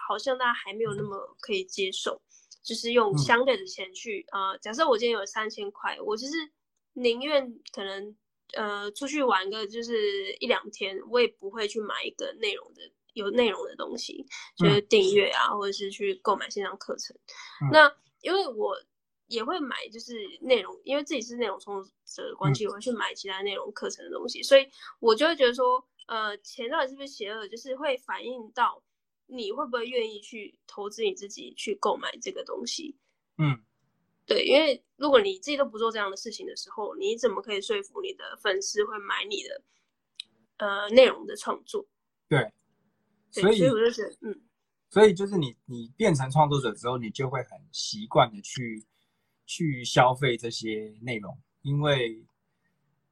[0.08, 2.20] 好像大家还没有那么可以接受，
[2.62, 6.32] 就是用相对的钱去啊、呃，假设我今天有三千块，我就是
[6.94, 8.16] 宁愿可能
[8.54, 12.82] 呃出去玩个就是一两天，我也不会去买一个内容的
[13.12, 17.16] 有内容的东西，就是订阅啊，或者是去购买线上课程。
[17.70, 18.76] 那因为我。
[19.26, 24.68] 也会买，就是内容，因为自己是内容创作者的关系，我会去买其他内容课程的东西，嗯、所以
[25.00, 28.82] 我就会觉得说，呃，钱到底是不是邪恶，就是会反映到
[29.26, 32.96] 你会不会愿意去投资你自己去购买这个东西。
[33.38, 33.58] 嗯，
[34.26, 39.62] 对，因为如果你自己都不做这样的事情的时候，你怎么可以说服你的粉丝会买你的
[40.58, 41.84] 呃内容的创作？
[42.28, 42.52] 对，
[43.32, 44.42] 对所以，所以我就觉得，嗯，
[44.90, 48.84] 所以就是你你变成创作者之后，你就会很习惯的去
[49.46, 52.24] 去消费这些内容，因为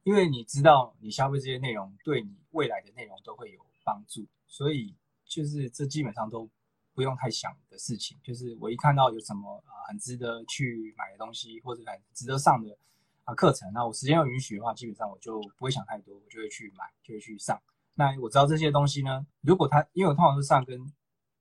[0.04, 6.48] 因为你知道你消费这些内容对你未来的内容都会有帮助，所以就是这基本上都。
[6.94, 12.76] 不用太想的事情，就是我一看到有什么啊、呃、很值得去买的东西，或者很值得上的
[13.24, 17.58] 啊课程，那我时间要允许的话，基本上我就不会想太多，我就会去买，就会去上。
[17.94, 20.78] 那我知道这些东西呢，如果他因为我通常是上跟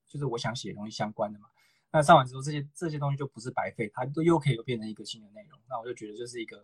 [0.08, 1.49] 就是我想写的东西相关的嘛，
[1.91, 6.63] 那上完之后这些这些东西就不是白费，它都又可以又变成一个新的内容，那我就觉得这是一个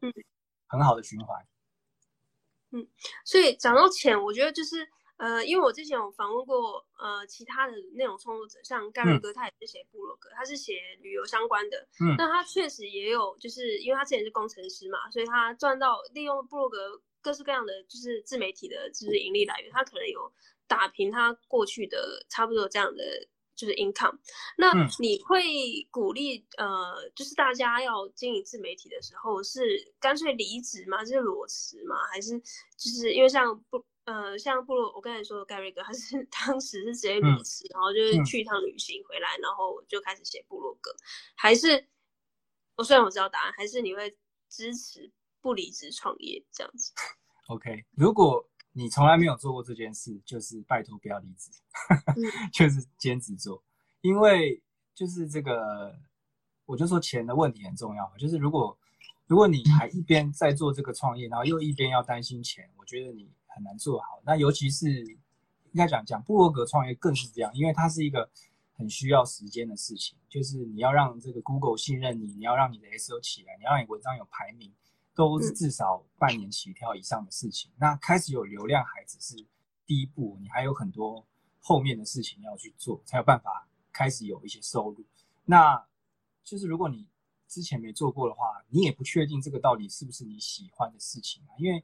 [0.67, 1.45] 很好的循环。
[2.71, 2.87] 嗯，
[3.25, 4.87] 所以讲到钱，我觉得就是。
[5.17, 11.87] 呃，因为我之前有访问过呃其他的内容创作者，像盖瑞哥，他也是写部落格，嗯、他是写旅游相关的。
[11.99, 20.31] 嗯，那他确实也有，就是因为他之前是工程师嘛，所以他赚到利用部落格各式各样的就是自媒体的就是盈利来源，他可能有
[20.67, 23.03] 打平他过去的差不多这样的
[23.57, 24.17] 就是 income。
[24.55, 25.43] 那你会
[25.91, 29.61] 鼓励呃，就是大家要经营自媒体的时候，是
[29.99, 31.03] 干脆离职吗？
[31.03, 31.97] 就是裸辞吗？
[32.09, 32.39] 还是
[32.77, 33.83] 就是因为像不？
[34.07, 40.95] 呃，像部落，我刚才说的盖瑞哥，他是 当时是直接裸辞，嗯、然后就是去一趟旅行回来，嗯、然后就开始写部落格。
[41.35, 41.85] 还是
[42.77, 44.17] 我虽然我知道答案，还是你会
[44.47, 46.93] 支持不离职创业这样子
[47.49, 51.49] ？OK，如果你从来没有做过这件事，就是拜托不要离职，
[51.89, 52.21] 嗯、
[52.53, 53.63] 就是兼职做，
[54.01, 54.61] 因为
[54.93, 55.97] 就是这个，
[56.65, 58.77] 我就说钱的问题很重要，就是如果
[59.25, 63.29] 如果你还一边在做这个创业，然后又一边要担心钱，我觉得你。
[63.57, 68.29] 很难做好，那尤其是应该讲讲部落格创业更是这样，因为它是一个
[68.73, 74.71] 很需要时间的事情，就是你要让这个 Google 信任你，你要让你的 SEO 起来，你要让你文章有排名，
[75.17, 77.69] 都是至少半年起跳以上的事情。
[77.71, 79.45] 嗯、那开始有流量还只是
[79.85, 81.25] 第一步，你还有很多
[81.59, 85.03] 后面的事情要去做，才有办法开始有一些收入。
[85.43, 85.85] 那
[86.43, 87.09] 就是如果你
[87.47, 91.83] 之前没做过的话，你也不确定这个到底是不是你喜欢的事情啊，因为。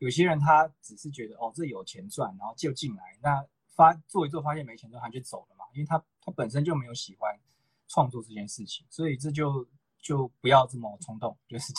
[0.00, 7.38] 有些人他只是觉得哦，这有钱赚，然后就进来，那发做一做发现没钱赚，他就走了嘛，因为他他本身就没有喜欢
[7.86, 9.68] 创作这件事情，所以这就
[10.00, 11.70] 就不要这么冲动，就是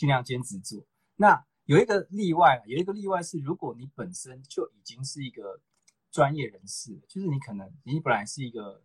[0.00, 0.82] 尽尽量兼职做。
[1.16, 5.60] 那有一个例外，有一个例外是，如果你本身就已经是一个
[6.10, 8.82] 专业人士，就是你可能你本来是一个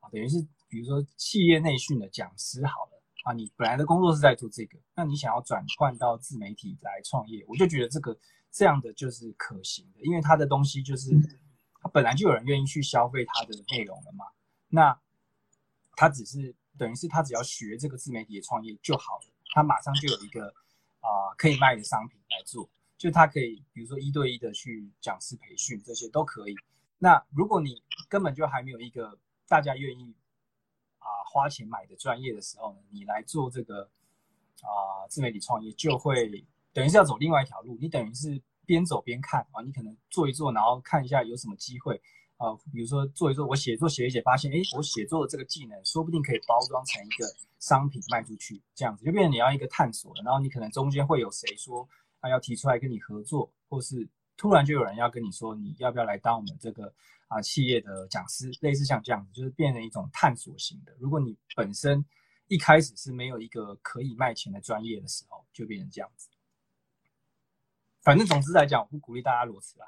[0.00, 2.92] 啊，等于是比如说企业内训的讲师好了。
[3.24, 8.16] 啊，你本来的工作是在做这个，那你想要转换到自媒体来创业，我就觉得这个
[8.52, 11.10] 这样的就是可行的，因为他的东西就是
[11.80, 14.24] 他本来就有人愿意去消费他的内容了嘛。
[14.68, 15.00] 那
[15.96, 20.48] 他只是等于是他只要学这个自媒体的创业就好了，他马上就有一个
[21.00, 26.54] 啊、可以卖的商品来做，就他可以比如说一对一的去讲师培训这些都可以。
[26.98, 30.14] 那如果你根本就还没有一个大家愿意
[30.98, 31.08] 啊。
[31.24, 33.88] 花钱买的专业的时候呢，你来做这个
[34.60, 36.28] 啊、自媒体创业，就会
[36.74, 37.78] 等于是要走另外一条路。
[37.80, 41.98] 你等于是边走边看啊，你可能做一做，然后看一下有什么机会
[42.36, 47.26] 啊、比如说做一做，我写作写一写，发现哎，我写作的这个技能说不定可以包装成一个
[47.58, 50.22] 商品卖出去，这样子就变成你要一个探索了。
[50.24, 51.88] 然后你可能中间会有谁说
[52.20, 56.92] 啊要提出来跟你合作，或是突然就有人要跟你说你要不要来当我们这个。
[57.28, 60.94] 啊，企业的讲师类似像这样子，就是变成一种探索型的。
[61.00, 62.04] 如果你本身
[62.46, 66.28] 一开始是没有一个可以卖钱的专业的时候，就变成这样子。
[68.00, 69.86] 反正总之来讲，我不鼓励大家裸辞啊。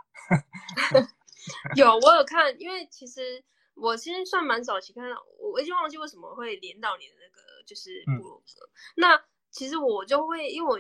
[1.77, 3.43] 有，我有看，因为其实
[3.75, 8.67] 我其实算蛮早期看到，我已经忘记为什么会连到你的那个就是部落格。
[8.67, 10.79] 嗯、那其实我就会，因为我。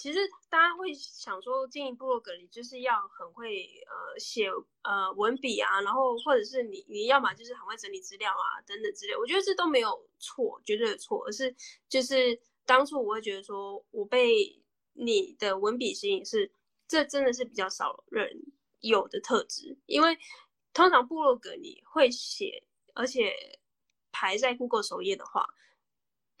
[0.00, 4.48] 其实大家会想说，经营部落格你就是要很会呃写
[4.82, 9.16] 呃文笔啊，然后或者是你你要么就是很会整理资料啊等等之类。
[9.16, 11.52] 我觉得这都没有错，绝对的错，而是
[11.88, 16.48] 就是当初我会觉得说，我被你的文笔吸引是
[16.86, 18.30] 这真的是比较少人
[18.80, 20.18] 有的特质，因为
[20.72, 22.62] 通常部落格你会写，
[22.94, 23.32] 而且
[24.12, 25.46] 排在 Google 首页的话。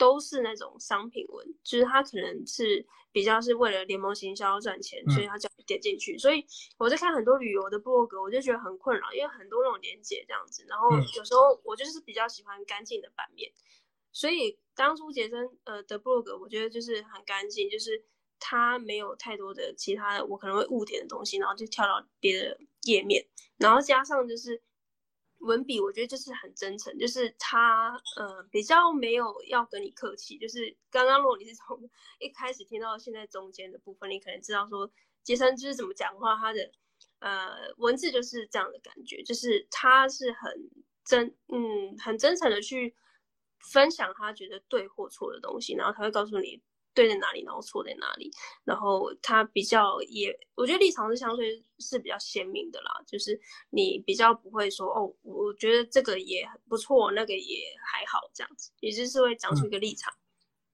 [0.00, 6.14] 都是那种商品文，就是它可能是比较是为了联盟行销赚钱，所以他叫你点进去。
[6.14, 6.46] 嗯、所以
[6.78, 10.64] 我在看很多旅游的部落格，我就觉得很困扰，因为很多那种连接这样子。
[10.68, 13.50] 然后有时候我就是比较喜欢干净的版面，
[14.12, 18.00] 所以当初杰森呃的部落格，我觉得就是很干净，就是
[18.40, 23.26] 它没有太多的其他的我可能会误点的东西，然后就跳到别的页面，
[23.56, 24.62] 然后加上就是
[25.38, 31.78] 文笔，我觉得就是很真诚，就是他呃比较没有要跟你客气，就是刚刚如果你是从
[32.18, 34.90] 一开始听到现在中间的部分，你可能知道说
[35.22, 36.70] 杰森就是怎么讲话，他的
[37.20, 40.50] 呃文字就是这样的感觉，就是他是很
[41.04, 42.94] 真嗯很真诚的去
[43.72, 46.62] 分享他觉得对或错的东西，然后他会告诉你。
[46.98, 48.28] 对在哪里，然后错在哪里，
[48.64, 53.40] 然后他比较也，我觉得立场是相对是比较鲜明的啦，就是
[53.70, 60.18] 你比较不会说哦，我觉得这个也不错，那个也还好这样子，也就是会讲出一个立场，嗯、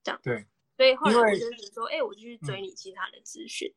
[0.02, 0.46] 这样对。
[0.78, 3.70] 所以后来我就是说，哎，我就去追你其他的资讯。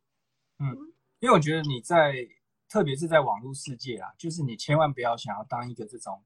[0.59, 0.71] 嗯，
[1.19, 2.25] 因为我觉得你在，
[2.69, 6.23] 特别是在网络世界啊，就是你千万不要想要当一个这种。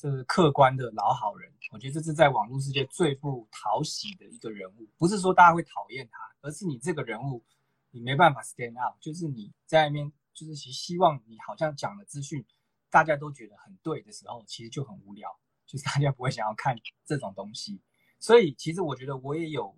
[0.00, 4.88] 这是客观的老好人，我觉得这是在网络世界最不讨喜的一个人物。
[4.96, 7.42] 不是说大家会讨厌他，而是你这个人物，
[7.90, 12.42] 你没办法 stand out，就是你在外面，就是其实希望你好像讲的资讯，
[12.88, 15.28] 大家都觉得很对的时候，其实就很无聊，
[15.66, 16.74] 就是大家不会想要看
[17.04, 17.78] 这种东西。
[18.18, 19.76] 所以其实我觉得我也有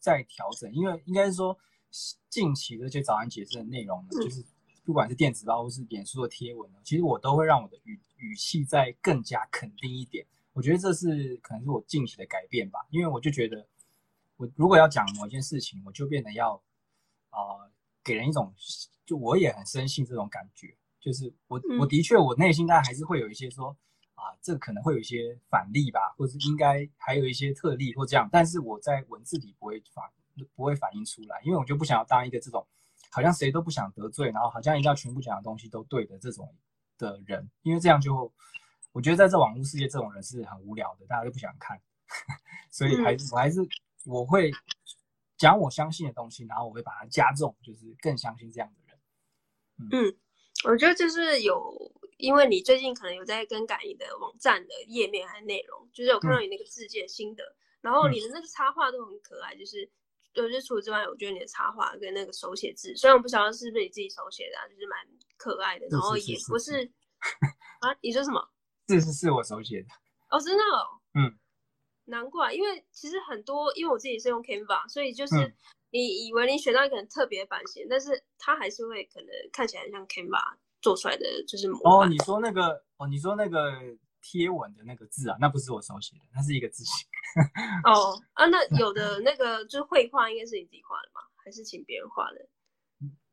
[0.00, 1.56] 在调整，因为应该是说
[2.28, 4.44] 近期的这些早安杰森的内容呢，就是。
[4.90, 10.26] 不管是电子报或是脸书的贴文，其实我都会让我的语语气再更加肯定一点。
[10.52, 13.64] 我觉得这是可能是我近期的改变吧，因为我就觉得，
[14.36, 16.60] 我如果要讲某一件事情，我就变得要，
[17.30, 17.70] 呃，
[18.02, 18.52] 给人一种，
[19.06, 23.68] 就我也很深信这种感觉，就是我我的确我内心当然还是会有一些说，
[24.16, 30.04] 啊，这可能会有一些反例吧，或是应该还有一些特例或这样，但是我在文字里不会反
[30.56, 32.66] 不会反映出来，因为我就不想要当一个这种。
[33.10, 36.56] 好像谁都不想得罪，然后好像一定要全部讲的东西都对的这种
[36.96, 38.32] 的人，因为这样就，
[38.92, 41.80] 我觉得在这网络世界，这种人是很无聊的，大家都不想看，
[42.70, 43.60] 所以还是我还是
[44.06, 44.52] 我会
[45.36, 48.98] 讲我相信的东西，然后我会把它加重，就是更相信这样的人。
[49.78, 50.16] 嗯，嗯，
[50.70, 59.90] 我觉得就是有，因为你最近可能有在更改你的网站的页面还是内容，就是有看到你那个自介心得，嗯、然后你的那个插画都很可爱，就是。
[60.32, 64.98] 就是除此之外，我觉得你的插画跟那个手写字，虽然我不晓得是不是你自己手写的，啊，就是蛮
[65.36, 65.86] 可爱的。
[65.88, 66.90] 然后也不是，
[67.80, 68.40] 啊，你说什么？
[68.88, 69.88] 是是是我手写的。
[70.30, 71.00] 哦，真的哦。
[71.14, 71.36] 嗯。
[72.06, 75.34] 难怪，因为其实很多，因为我自己是用 Canva，所以就是
[75.90, 81.92] 你以为你选到一个很特别的版型，嗯，但是它还是会可能看起来很像 Canva 做出来的，就是模板。
[81.92, 83.72] 哦，你说那个，哦，你说那个。
[84.30, 87.04] 贴文的那个字啊，那不是我手写的，那是一个字型。
[87.84, 91.20] 哦啊，那有的 那个就是绘画，应该是你自己画的吗？
[91.44, 92.48] 还是请别人画的？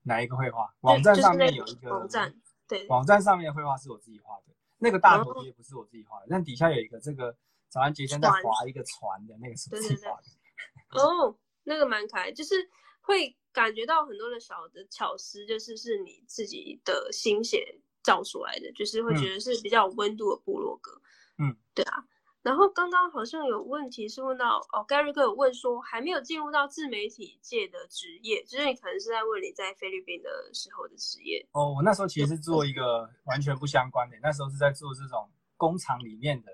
[0.02, 0.74] 哪一个绘画？
[0.82, 2.34] 网站上面有一个网站，
[2.68, 4.56] 对，网站上面的绘画是我自己画的。
[4.80, 7.36] 那个大头贴不是我自己画的，但底下有一个这个
[7.70, 11.00] 早安杰森在划一个船的那个是我自己画的。
[11.00, 12.56] 哦，那个蛮可爱，就是
[13.02, 17.80] 会感觉到很多的小的巧思，就是是你自己的心血。
[18.08, 21.02] 造出来的就是会觉得是比较有温度的部落格，
[21.40, 22.06] 嗯，对啊。
[22.42, 31.46] 然后刚刚好像有问题是问到哦，Gary 哥有问说还没有进入到自媒体界的职业，就是你可能是在问你在菲律宾的时候的职业。
[31.52, 36.48] 哦，我那时候其实是做一个完全不相关的，那时候是在做这种工厂里面的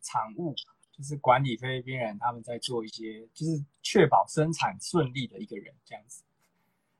[0.00, 0.52] 产物，
[0.90, 6.24] 就是管理菲律宾人他们在做一些，就是确保生产顺利的一个人这样子。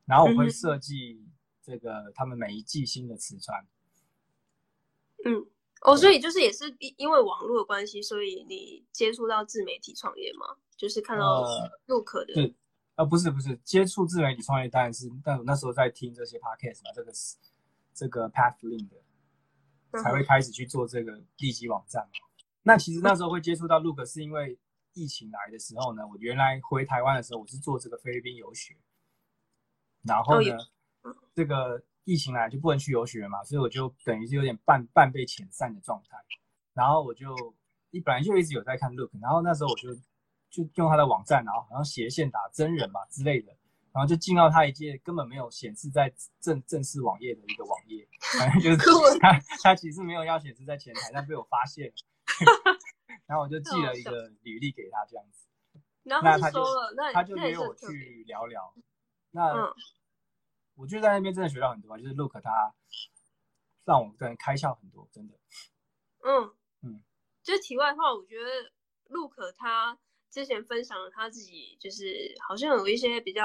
[0.04, 1.20] 然后我会设计
[1.64, 3.66] 这个他们每一季新的瓷砖。
[5.27, 5.45] 嗯，
[5.83, 10.47] 哦，所以就是也是因因为网络的关系，所以你接触到自媒体创业吗？
[10.77, 11.45] 就是看到
[11.87, 12.55] Look 的，对，
[12.95, 17.37] 呃，不是不是，接触自媒体创业当然是，但我那时候在听这些 Podcast 嘛，这个是
[17.93, 22.12] 这个 Pathlink 的，才会开始去做这个地基网站嘛。
[22.62, 24.57] 那其实那时候会接触到 Look，是因为
[24.93, 28.77] 疫情来的时候呢，我原来回台湾的时候，我是做这个菲律宾游学，
[30.05, 30.57] 然后呢，
[31.35, 31.83] 这个。
[32.07, 36.16] 疫情来就不能去游学嘛，所以我就等于是有点半半被遣散的状态。
[36.72, 37.34] 然后我就
[37.90, 39.92] 一本来就一直有在看 Look，然后那时候我就
[40.48, 43.52] 就用他的网站，然后好像斜线打真人吧之类的，
[43.92, 48.07] 然后就进到他一届根本没有显示在正正式网页的一个网页，
[48.38, 48.76] 反正就是
[49.18, 51.94] 他他其实没有要显示在前台，但被我发现了，
[53.26, 55.48] 然后我就寄了一个履历给他这样子，
[56.04, 56.64] 然后他就
[57.12, 58.72] 他就约我去聊聊，
[59.32, 59.50] 那。
[59.50, 59.74] 嗯
[60.77, 62.74] 我就在那边真的学到很多，就是 Look 他
[63.85, 65.35] 让我个人开窍很多，真的。
[66.22, 67.03] 嗯嗯，
[67.43, 68.72] 就是题外话，我觉得
[69.09, 69.99] Look 他
[70.31, 73.43] 之前分享了他自己，就是好像有一些比较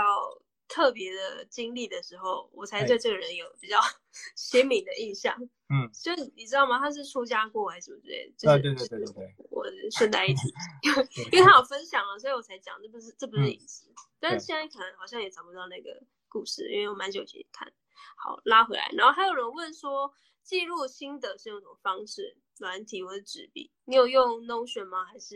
[0.67, 3.77] 特别的经历的时候，我才对这个人有比较
[4.35, 5.37] 鲜明的印象。
[5.69, 6.79] 嗯，就你知道吗？
[6.79, 8.59] 他是出家过还是什么之类的？
[8.59, 9.35] 对对对对对对。
[9.49, 10.41] 我顺带一提，
[11.31, 13.93] 因为他有分享了，所以我才讲，这不是这不是隐私。
[14.19, 16.03] 但是现在可能好像也找不到那个。
[16.31, 17.71] 故事，因为我蛮久以前看。
[18.15, 20.11] 好，拉回来，然后还有人问说，
[20.43, 22.37] 记录心得是用什么方式？
[22.57, 23.71] 软体或者纸笔？
[23.85, 25.03] 你有用 Notion 吗？
[25.05, 25.35] 还是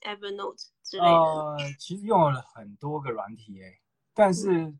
[0.00, 1.10] Evernote 之类的？
[1.10, 3.80] 呃，其实用了很多个软体诶，
[4.14, 4.72] 但是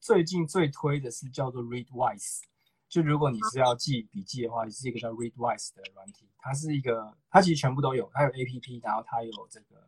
[0.00, 2.42] 最近最推的是叫做 Readwise。
[2.88, 9.80] 就如果你是要记笔记的话，是一个叫 Readwise 的软体，它是一个，它其实全部都有，它有 APP，然后它有这个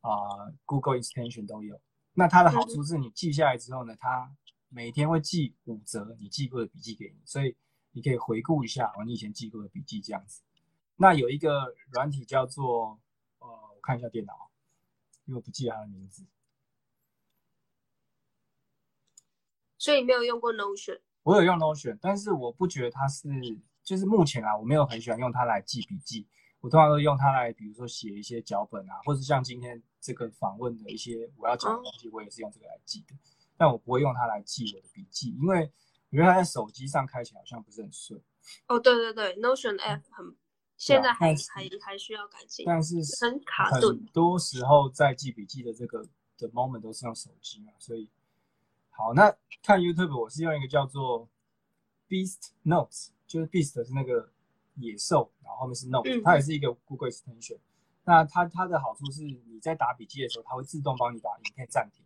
[0.00, 1.78] 啊、呃、Google Extension 都有。
[2.14, 4.34] 那它的好处是你记下来之后呢，它
[4.68, 7.56] 每天会记五则你记过的笔记给你，所以
[7.92, 10.42] 你可以回顾一下哦你以前记过的笔记这样子。
[10.96, 13.00] 那有一个软体叫做
[13.38, 14.50] 呃，我看一下电脑，
[15.24, 16.26] 因为我不记得它的名字。
[19.78, 21.00] 所以没有用过 Notion。
[21.22, 23.28] 我有用 Notion，但是我不觉得它是，
[23.82, 26.26] 就是目前啊，我没有很喜欢用它来记笔记。
[26.60, 33.14] 我通常都用它来，比如说写一些脚本啊，或者像今天这个访问的一些我要讲的东西，我也是用这个来记的。
[33.14, 33.18] 嗯、
[33.58, 35.70] 但我不会用它来记我的笔记，因为
[36.08, 38.18] 我觉得它在手机上开起来好像不是很顺。
[38.68, 40.36] 哦，对对对，Notion App 很、嗯、
[40.78, 43.96] 现在还还还需要改进，但是很卡顿。
[43.96, 46.02] 很多时候在记笔记的这个
[46.38, 48.08] 的 moment 都是用手机嘛，所以
[48.88, 51.28] 好，那看 YouTube 我是用一个叫做
[52.08, 54.30] Beast Notes，就是 Beast 是那个。
[54.80, 57.56] 野兽，然后后面是 Note，它也是一个 Google Extension。
[57.56, 57.60] 嗯、
[58.04, 62.04] 那它它的好处是，你在打笔记的时候，它会自动帮你把影片暂停，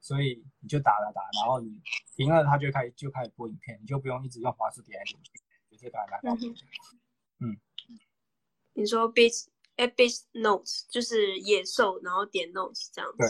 [0.00, 1.80] 所以你就打了打，然后你
[2.16, 5.32] 停了，它就开始就开始播影片，你就不用一直用滑鼠点来点去，
[5.76, 6.60] 这个还蛮方便的。
[7.40, 7.56] 嗯，
[8.74, 13.18] 你说 Beast Beast Notes 就是野兽，然后点 Notes 这样子。
[13.18, 13.28] 对。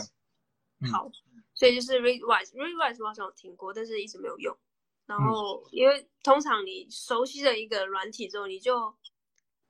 [0.81, 1.11] 嗯、好，
[1.53, 4.57] 所以就是 Readwise，Readwise 我好像有听过，但是一直没有用。
[5.05, 8.95] 然后，因为通常你熟悉了一个软体之后，你就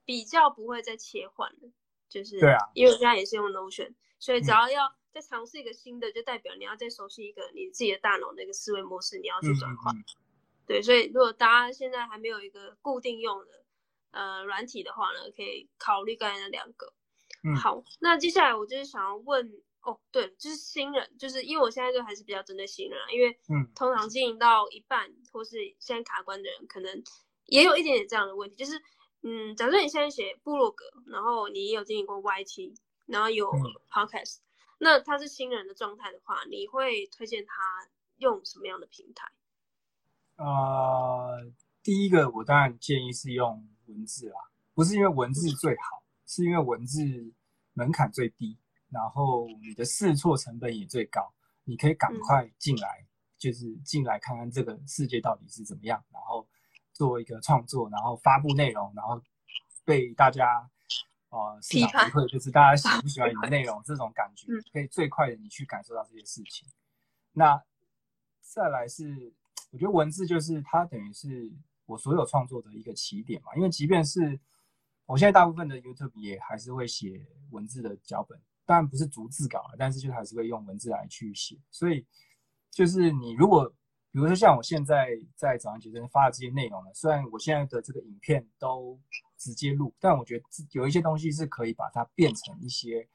[0.06, 1.72] 比较不会再切换了。
[2.08, 9.96] 就是，对啊，因为我现在也是用 Notion，所以只要要再尝试一个新的，就代表你要再熟悉一个你自己的大脑那个思维模式，你要去转换。
[9.96, 10.06] 嗯嗯嗯。
[10.66, 13.66] 对，所以如果大家现在还没有一个固定用的
[14.12, 16.94] 呃软体的话呢，可以考虑刚才那两个。
[17.44, 17.56] 嗯。
[17.56, 19.62] 好，那接下来我就是想要问。
[19.82, 27.02] 哦，对，就是新人，就是因为我现在就还是比较针对新人啊，因为嗯，通常经营到一半、嗯、或是现在卡关的人，可能
[27.46, 28.74] 也有一点点这样的问题，就是
[29.24, 33.50] 嗯，假设你现在写部落格，然后你也有经营过 YT，然后有
[33.90, 34.44] Podcast，、嗯、
[34.80, 37.54] 那他是新人的状态的话，你会推荐他
[38.18, 39.32] 用什么样的平台？
[40.38, 41.52] 呃，
[41.84, 44.40] 第一个我当然建议是用文字啦，
[44.74, 47.04] 不是因为文字最好，嗯、是因为文字
[47.74, 48.58] 门槛最低。
[48.90, 51.32] 然后你的试错成本也最高，
[51.64, 53.08] 你可以赶快进来，嗯、
[53.38, 56.48] 就是进来看看这个世界到底是怎么样，然后
[56.92, 59.22] 做一个创作，然后发布内容，然后
[59.86, 60.68] 被大家
[61.30, 66.68] 呃市场回馈，就是大家喜不喜欢你的内容，这种感觉可以最快的你去感受到这些事情。
[67.34, 67.62] 那
[68.42, 69.34] 再来是，
[69.72, 71.52] 我觉得文字就是它等于是
[71.86, 74.40] 我所有创作的一个起点嘛，因为即便是
[75.06, 78.40] 我现在大部分的 YouTube 也还是会写文字的脚本。
[78.66, 81.58] 当然不是逐字稿了，但是就还是会用文字来去写。
[81.72, 82.06] 所以
[82.70, 83.74] 就是你如果，
[84.12, 89.00] 比如说像我现在在早安杰森发的这些内容呢，虽然我现在的这个影片都
[89.38, 93.08] 直接录，但我觉得有一些东西是可以把它变成一些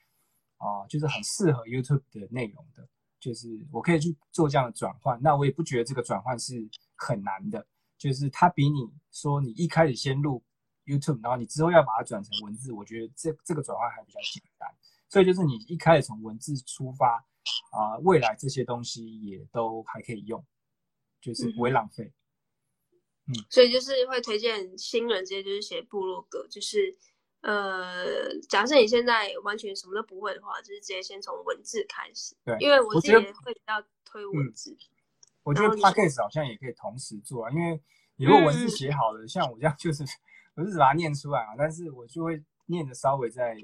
[0.56, 2.88] 啊、就是很适合 YouTube 的内容的。
[3.20, 7.66] 就是我可以去做这样的转换，那我也不觉得这个转换是很难的。
[7.96, 10.44] 就是它比你说你一开始先录
[10.84, 14.68] YouTube，然后你之后要把它转成文字，我觉得这这个转换还比较简单。
[15.08, 17.16] 所以就是你一开始从文字出发
[17.70, 20.44] 啊、未来这些东西也都还可以用，
[21.24, 22.12] 就是不会浪费。
[23.26, 26.94] 嗯，嗯，所以就是会推荐新人直接就是写部落格，就是
[27.40, 32.36] 呃，假设你现在完全什么都不会的话，就是直接先从文字开始。
[32.44, 34.70] 对，因为我自己会比较推文字。
[34.72, 34.78] 嗯、
[35.44, 37.80] 我觉得 Podcast 好像也可以同时做啊，因为
[38.16, 40.04] 你如果文字写好了，嗯、像我这样就是
[40.54, 43.56] 我是把它念出来啊，但是我就会念的稍微在。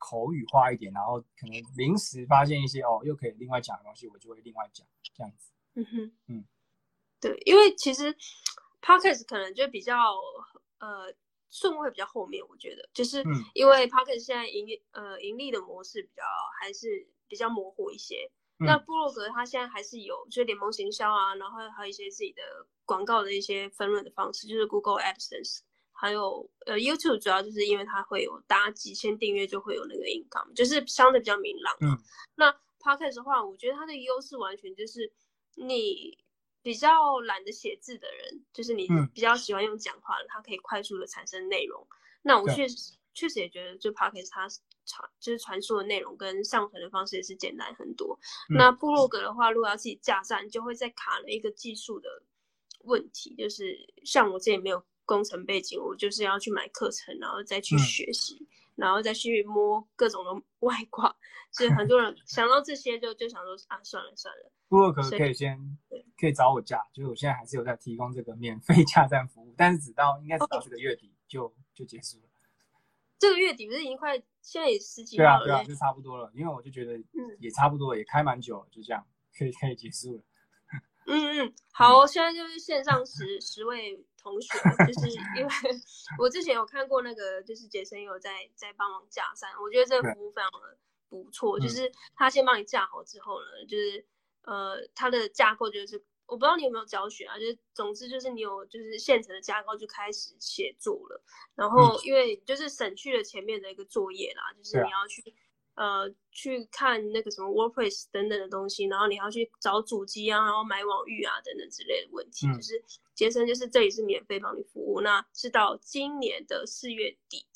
[0.00, 5.50] 口语化一点，然后可能临时发现一些哦，又可以另外讲的东西，我就会另外讲这样子。
[5.78, 6.44] 嗯哼，嗯，
[7.20, 8.12] 对，因为其实
[8.82, 9.94] Podcast 可能就比较
[10.80, 11.14] 呃
[11.50, 13.22] 顺位会比较后面，我觉得就是
[13.54, 16.22] 因为 Podcast 现在盈利呃盈利的模式比较
[16.60, 18.28] 还是比较模糊一些。
[18.58, 22.42] 嗯、那布洛格它现在还是有就是联盟行销啊，然后还有一些自己的
[22.84, 25.60] 广告的一些分润的方式，就是 Google AdSense。
[25.92, 31.76] 还有呃，YouTube 主要就是因为它会有搭几千订阅就会有那个 income，就是相对比较明朗。
[31.80, 31.98] 嗯，
[32.36, 35.12] 那 Podcast 的话，我觉得它的优势完全就是
[35.58, 36.18] 你
[36.62, 41.86] 比较懒得写字的人，就是你比较喜欢用讲话的，它可以快速的产生内容。
[42.22, 44.48] 那我确实确实也觉得，就 Podcast 它
[44.84, 48.18] 传就是传输的内容跟上传的方式也是简单很多。
[48.50, 52.08] 嗯、那部落格的话，如果要自己架站，就会再卡了一个技术的
[52.84, 58.46] 问题，就是像我这也没有工程背景，我就是要去买课程，然后再去学习，嗯、
[58.76, 61.16] 然后再去摸各种的外挂。
[61.50, 64.52] 所 以很 多人想到这些就就想说啊，算了算了。
[64.68, 65.78] 部落格可以先
[66.18, 71.52] 可以找我架，就是我现在还是有在提供这个免费架站服务，但是直到应该直到这个月底就、okay.
[71.74, 72.24] 就结束了。
[73.18, 75.44] 这个月底不是已经快，现在也十几号了。
[75.44, 76.30] 对啊，对啊，就差不多了。
[76.34, 76.96] 因为我就觉得，
[77.40, 79.04] 也差不多，也开蛮久了，就这样，
[79.36, 80.22] 可以可以结束了。
[81.10, 85.48] 嗯嗯，好，现在就是线上十 十位同学，就是因为
[86.18, 94.06] 我之前有看过那个，就是杰森有在在帮忙架站，我觉得这个服务非常的不错，就是他先帮你架好之后呢，就是
[94.50, 96.02] 呃，它的架构就是。
[96.28, 101.22] 我不知道你有没有教学啊，就是总之就是你有就是现成的架构就开始写作了，
[101.54, 105.34] 然后因为就是省去了前面的一个作业啦，嗯、就是你要去、
[105.72, 112.84] 啊、呃去看那个什么 WordPress 等等的东西，然后你要去找主机啊，然后买网域啊等等之类的问题，嗯、就是
[113.14, 117.46] 杰森就是这里是免费帮你服务，那是到今年的四月底，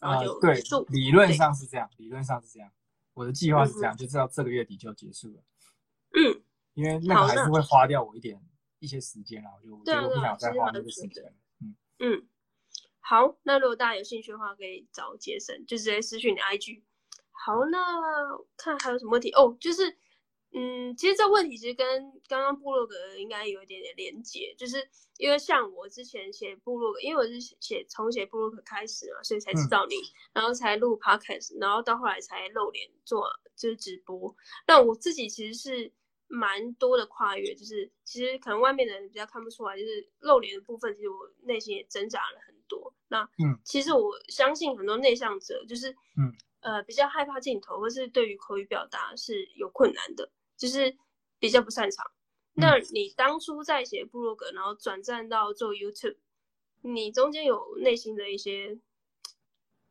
[0.00, 2.72] 然后就、呃、对，理论上是这样，理论上是这样，
[3.14, 5.44] 我的计划是这样，嗯、就知道这个月底就结束了，
[6.14, 6.42] 嗯。
[6.74, 8.40] 因为那个还是会花掉我一点
[8.78, 11.22] 一些时间啊，我就觉得我不想再花那个时间。
[11.60, 12.28] 嗯嗯，
[13.00, 16.82] 好，那如果大家有兴趣的话，可以找杰森，就直接私讯你 IG。
[17.32, 17.78] 好，那
[18.56, 19.94] 看还有什么问题哦，就是
[20.52, 21.86] 嗯，其实这问题其实跟
[22.28, 24.88] 刚刚部落格应该有一点点连结，就是
[25.18, 34.34] 因为像我之前写部落格，因为我是写从写部落格开始嘛，所以才知道你，嗯、然后才录 Podcast，然后到后来才露脸做就是直播。
[34.66, 35.92] 那我自己其实是。
[36.32, 42.94] 蛮多的跨越，就是其实可能外面的人比较看不出来，就是露脸的部分，其实我内心也挣扎了很多。
[43.08, 50.96] 那嗯，其实我相信很多内向者，就是嗯呃比较害怕镜头，或是对于口语表达是有困难的，就是
[51.40, 52.06] 比较不擅长。
[52.54, 56.18] 嗯、那你当初在写部落格，然后转战到做 YouTube，
[56.82, 58.78] 你中间有内心的一些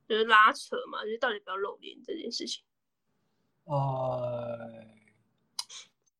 [0.08, 1.04] 就是拉扯嘛？
[1.04, 2.64] 就是到底不要露脸这件事情？
[3.66, 4.88] 呃。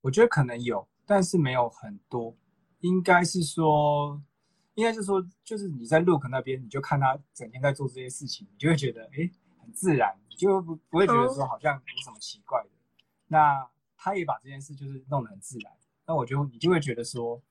[0.02, 2.36] 我觉得可能有，但是没有很多。
[2.80, 4.22] 应该是说，
[4.76, 9.30] 应该是说，就是你在 Look 那边，你就看他整天在做这些事情，你就会觉得，哎，
[9.62, 12.70] 很自然，你就不不会觉得说好像有什么奇怪的。
[13.28, 15.74] 那他也把这件事就是弄得很自然，
[16.06, 17.42] 那我就你就会觉得说，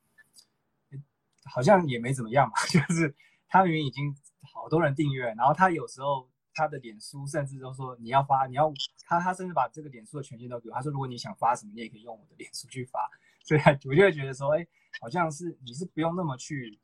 [1.45, 2.53] 好像也没怎么样嘛。
[2.67, 3.15] 就是
[3.47, 4.15] 他明明已经
[4.53, 6.27] 好多人订阅，然后他有时候。
[6.59, 8.71] 他的脸书甚至都说你要发，你要
[9.05, 10.75] 他他甚至把这个脸书的权限都给我。
[10.75, 13.09] 他说如果你想发什么，你也可以用我的脸书去发。
[13.45, 14.67] 所以我就会觉得说，哎，
[14.99, 16.77] 好像是你是不用那么去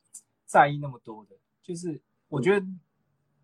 [0.46, 1.36] 在意那么多的。
[1.60, 2.66] 就是我觉得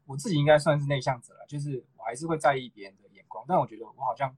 [0.07, 3.45] 我自己应该算是内向者了，就是我还是会在意别人的眼光。
[3.47, 4.35] 但我觉得我好像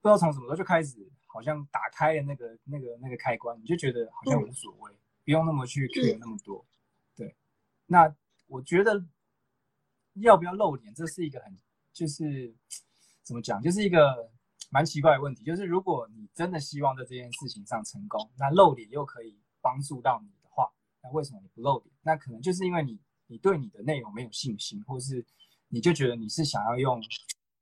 [0.00, 4.90] 不知道从什么时候就开始，好像打开了那个那个那个开关，你就觉得好像无所谓，
[5.24, 6.64] 不用那么去 care 那么多。
[7.14, 7.36] 对，
[7.86, 8.16] 那
[8.46, 9.04] 我觉得。
[10.20, 10.92] 要不要露脸？
[10.94, 11.56] 这是一个很，
[11.92, 12.54] 就是
[13.22, 14.30] 怎么讲，就是一个
[14.70, 15.44] 蛮奇怪的问题。
[15.44, 20.70] 就是如果你真的希望在这件事情上成功，那露脸又可以帮助到你的话，
[21.02, 21.94] 那为什么你不露脸？
[22.02, 25.24] 那可能就是因为你你对你的内容没有信心，或是
[25.68, 27.00] 你就觉得你是想要用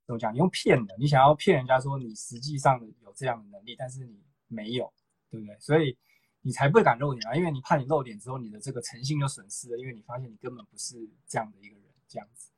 [0.07, 4.93] 怎么讲，你用骗的，你想要骗人家说你实际上有这样的能力，但是你没有，
[5.31, 5.59] 对不对？
[5.59, 5.97] 所以
[6.43, 10.97] 你才不敢露脸啊，因为你怕你露脸之后，你的这个诚信就损失了，因为你发现你根本不是
[11.27, 11.86] 这样的一个人。
[12.09, 12.51] 这样子，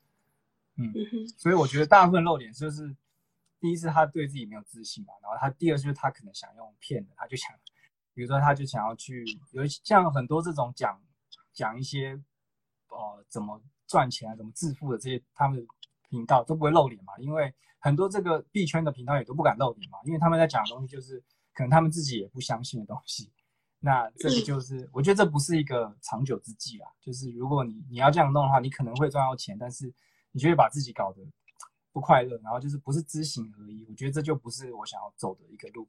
[0.77, 0.93] 嗯，
[1.37, 2.95] 所以我觉得大部分露脸就是，
[3.59, 7.51] 第一是他对自己没有自信嘛，然后他第二就是他可能想用骗的，他就想，
[8.15, 11.01] 比如说他就想要去，有像很多这种讲
[11.53, 12.21] 讲一些，
[12.89, 15.67] 呃，怎么赚钱啊，怎么致富的这些，他们的
[16.09, 21.23] 频道都不会露脸嘛，因为很多这个币圈的频道也都不敢露脸嘛，因为他们在讲的东西就是
[21.53, 23.31] 可能他们自己也不相信的东西。
[23.81, 26.87] 那这个就是，我觉得这不是一个长久之计啦。
[27.01, 29.93] 就是如果你你要这样弄的话，你可能会赚到钱，但是
[30.33, 31.23] 你就会把自己搞得
[31.93, 33.87] 不快乐，然后就是不是知行合一。
[33.89, 35.89] 我觉得这就不是我想要走的一个路。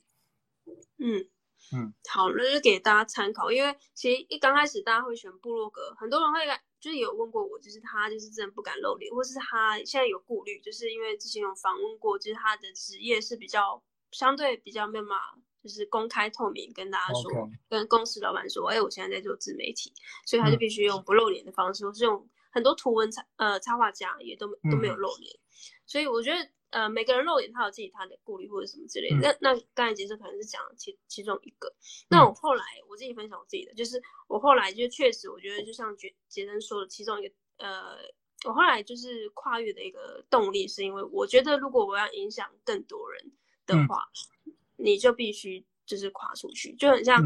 [1.00, 1.28] 嗯
[1.74, 3.52] 嗯，好，那就给大家参考。
[3.52, 6.40] 因为其实一刚开始大家会选部落格，很多人会
[6.80, 15.16] 就是有问过我，就是他就是真的不敢露脸，或是他现在有顾虑，就是因为之前有访问过，就是他的职业是比较相对比较没有嘛。
[15.64, 17.52] 就是公开透明跟大家说，Okay.
[17.70, 19.94] 跟公司老板说，哎、欸，我现在在做自媒体，
[20.26, 25.44] 所以他就必须用不露脸的方式，或、嗯、是用很多图文插呃插画家也都都没有露脸、嗯，
[25.86, 29.16] 所以我觉得呃每个人露脸他有自己他的顾虑或者什么之类的。
[29.18, 37.98] 嗯、那那刚才杰森可能是讲其其中一个、嗯，那我后来我自己分享我自己的，就是我后来就确实我觉得就像杰杰森说的其中一个呃
[38.46, 43.22] 我后来就是跨越的一个动力，是因为我觉得如果我要影响更多人
[43.66, 44.39] 的话，嗯、
[44.80, 47.22] 你就必须就是跨出去，就很像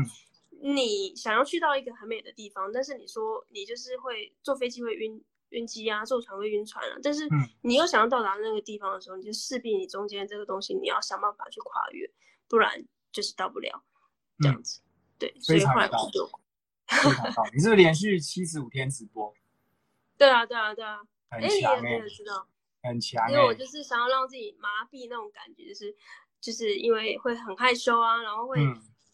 [0.62, 7.28] 你想要去到一个很美的地方，嗯、但是你说你就是会坐飞机会晕晕机啊，坐船会晕船啊，但是
[7.62, 12.10] 你又想要到达那个地方的时候，你就势必你中间这个东西你要想办法去跨越，
[12.48, 13.84] 不然就是到不了
[14.40, 14.82] 这样子。
[14.82, 14.90] 嗯、
[15.20, 16.30] 对，所以后来我就。
[16.86, 19.34] 非常好，你是不是连续七十五天直播？
[20.18, 21.00] 对啊，对啊，对啊，
[21.30, 22.46] 哎、欸，欸、知道
[22.84, 25.96] 很强、欸，因为我就是想要让自己麻痹那种感觉，就是
[26.44, 28.60] 就是因为会很害羞啊，然后会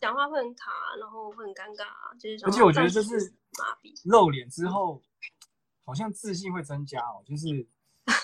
[0.02, 3.16] 讲话会很卡，嗯、然后会很尴尬啊，就是而且我觉得就是
[3.60, 5.00] 麻痹露脸之后，
[5.86, 7.48] 好像自信会增加哦，就是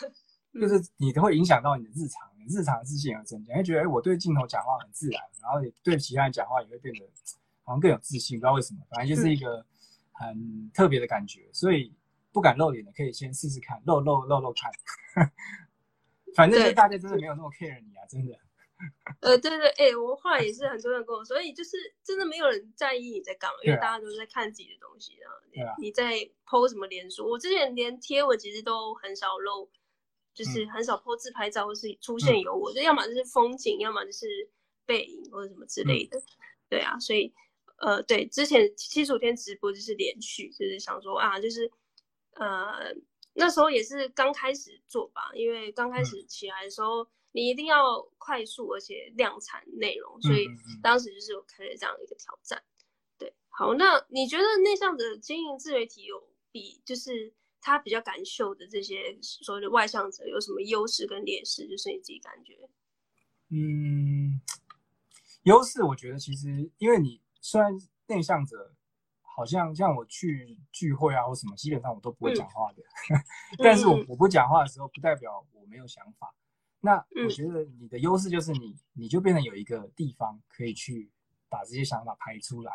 [0.59, 7.05] 就是你都会影响到你的日常，你日常自信也会增加，会觉得哎，我对镜头讲话很自然，然后也对其他人讲话也会变得。
[7.67, 9.65] 好像更有自信，不知道为什么，反正就是一个
[10.11, 11.91] 很特别的感觉，嗯、所以
[12.31, 14.71] 不敢露脸的可以先试试看，露露露露看。
[16.35, 18.37] 反正大家真的没有那么 care 你啊，真的。
[19.21, 25.37] 呃，对对，哎、欸，我后来也是很多人跟我说，所以就是真的没有人在意你在干嘛，因为大家都在看自己的东西，然后
[25.79, 26.13] 你在
[26.45, 29.69] po 什么脸书，我之前连贴我其实都很少露，
[30.33, 34.27] 就是很少 po 自拍照或是出现有我，嗯、就要么就是风景，要么就是
[34.85, 36.23] 背影或者什么之类的，嗯、
[36.69, 37.33] 对啊，所以。
[37.77, 41.69] 呃，对，之前七十五天直播就是连续，就是想说啊，就是
[42.35, 42.95] 呃
[43.33, 50.47] 那时候也是刚开始做吧，因为刚开始起来的时候，嗯、你一定要快速而且量产内容，所以
[50.81, 52.63] 当时就是有开了这样一个挑战。
[53.17, 56.15] 对，好，那你觉得内向者经营自媒体有
[56.51, 61.67] 比就是他比较敢秀的这些所谓的外向者有什么优势跟劣势？
[61.67, 62.57] 就是你自己感觉？
[63.49, 64.39] 嗯，
[65.43, 67.21] 优势我觉得其实因为你。
[67.47, 67.71] 虽然
[68.07, 68.73] 内向者
[69.21, 72.81] 好像像我去聚会啊或什么，基本上我都不会讲话的，
[73.13, 73.21] 嗯、
[73.61, 76.33] 但是我我不讲话的时候，不代表我没有想法。
[76.85, 81.11] 那我觉得你的优势就是你，你就变成有一个地方可以去
[81.49, 82.71] 把这些想法排出来。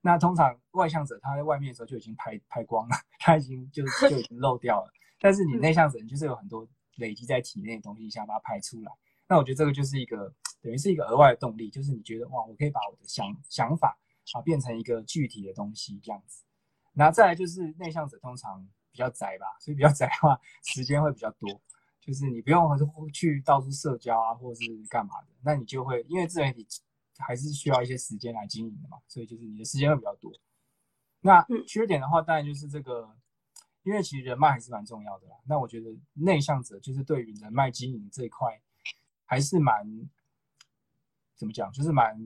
[0.00, 4.90] 那通常外向者他在外面的时候就已经排排光了， 他已经就就已经漏掉了。
[5.20, 8.90] 但是你内向者，你就是有很多累积在体内的东西，想把它排出来。
[9.28, 13.96] 那我觉得这个就是一个等于是一个额外的动力，就是你觉得哇，我可以把我的想想法。
[14.34, 16.44] 啊，变成一个具体的东西这样子，
[16.94, 21.50] 然后再来就是内向者通常比较宅吧，所以比较宅的话，时间会比较多，
[22.02, 22.68] 就是你不用
[23.12, 26.66] 去到处社交啊，或者是干嘛的，那你就会因为自媒体
[27.16, 30.30] 还是需要一些时间来经营的嘛，所以就是你的时间会比较多。
[31.20, 33.08] 那缺点的话，当然就是这个，
[33.84, 35.36] 因为其实人脉还是蛮重要的啦。
[35.46, 38.60] 那我觉得内向者就是对于人脉经营这一块
[39.24, 40.10] 还是蛮。
[41.34, 42.16] 怎么讲，就是蛮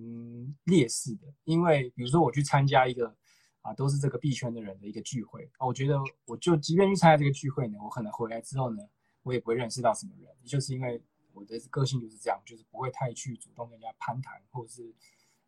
[0.65, 3.17] 劣势的，因为比如说我去参加一个
[3.63, 8.83] 啊，都是这个币圈的人的一个聚会啊，我觉得我就即便去参加这个聚会呢，我可能回来之后呢，
[9.27, 11.03] 我也不会认识到什么人，就是因为
[11.33, 14.95] 我的个性就是这样，就是不会太去主动跟人家攀谈或者是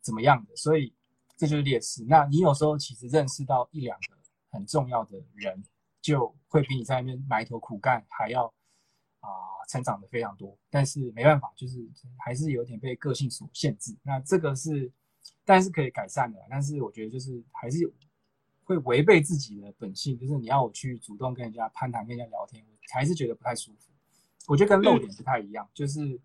[0.01, 0.93] 怎么样的，所以
[1.37, 2.03] 这就是劣势。
[2.05, 4.17] 那你有时候其实认识到一两个
[4.49, 5.63] 很重要的人，
[6.01, 8.53] 就会比你在那边埋头苦干还要。
[9.21, 9.27] 啊、
[9.67, 11.85] 成长的非常多，但是没办法，就是
[12.23, 13.93] 还是有点被个性所限制。
[14.01, 14.89] 那这个是，
[15.43, 16.39] 但是可以改善的。
[16.49, 17.79] 但是我觉得就是还是
[18.63, 23.91] 会违背自己的本性，就是你要我去主动跟人家攀谈、跟人家聊天，还是觉得不太舒服。
[24.47, 26.19] 我觉得跟露脸不太一样，嗯、就是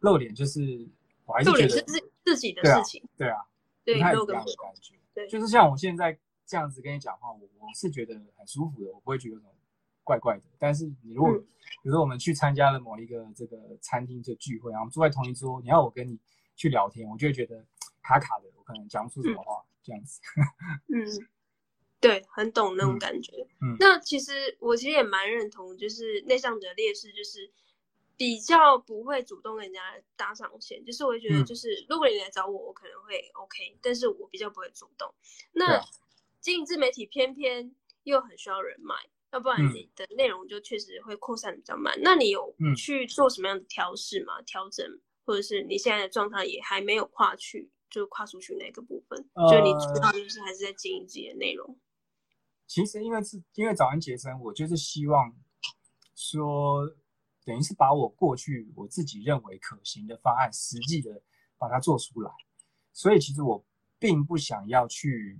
[0.00, 0.88] 露脸就是
[1.24, 3.44] 我还是觉得是自自己的事情，对啊，
[3.84, 4.94] 对啊，不太一样的感觉。
[5.14, 9.40] 对，就是像我现在这样子跟你讲话，我我是觉得很舒服的，我不会觉得。
[10.04, 11.46] 怪怪的，但是你如果，嗯、
[11.80, 16.18] 比如说我们去参加了某一个这个餐厅的聚会，然后坐在同一桌，你要我跟你
[16.56, 17.64] 去聊天，我就会觉得
[18.02, 20.20] 卡卡的，我可能讲不出什么话，嗯、这样子。
[20.92, 21.06] 嗯，
[22.02, 23.32] 对，很懂那种感觉。
[23.62, 27.50] 嗯，嗯那其实我其实也蛮认同，就是内向者的劣势就是
[28.16, 29.80] 比较不会主动跟人家
[30.16, 35.14] 搭上线，就是我会觉得就是、嗯、如果你来找我，我可能会 OK，但是我比较不会主动。
[35.52, 35.80] 那
[36.40, 38.94] 经营自媒体偏偏又很需要人脉。
[39.32, 41.98] 要不然你的内容就确实会扩散比较慢。
[41.98, 44.42] 嗯、那你有去做什么样的调试吗？
[44.42, 49.18] 调、嗯、整，或者是你现在的状态也还没有跨去，就跨出去那个部分？
[49.32, 51.74] 呃、就你主要就是还是在经营自己的内容。
[52.72, 55.30] 其实因为是因为早安杰森，我就是希望
[56.14, 56.88] 说，
[57.44, 61.20] 等于是把我过去我自己认为可行的方案，实际的
[61.58, 62.30] 把它做出来。
[62.94, 63.62] 所以其实我
[63.98, 65.38] 并不想要去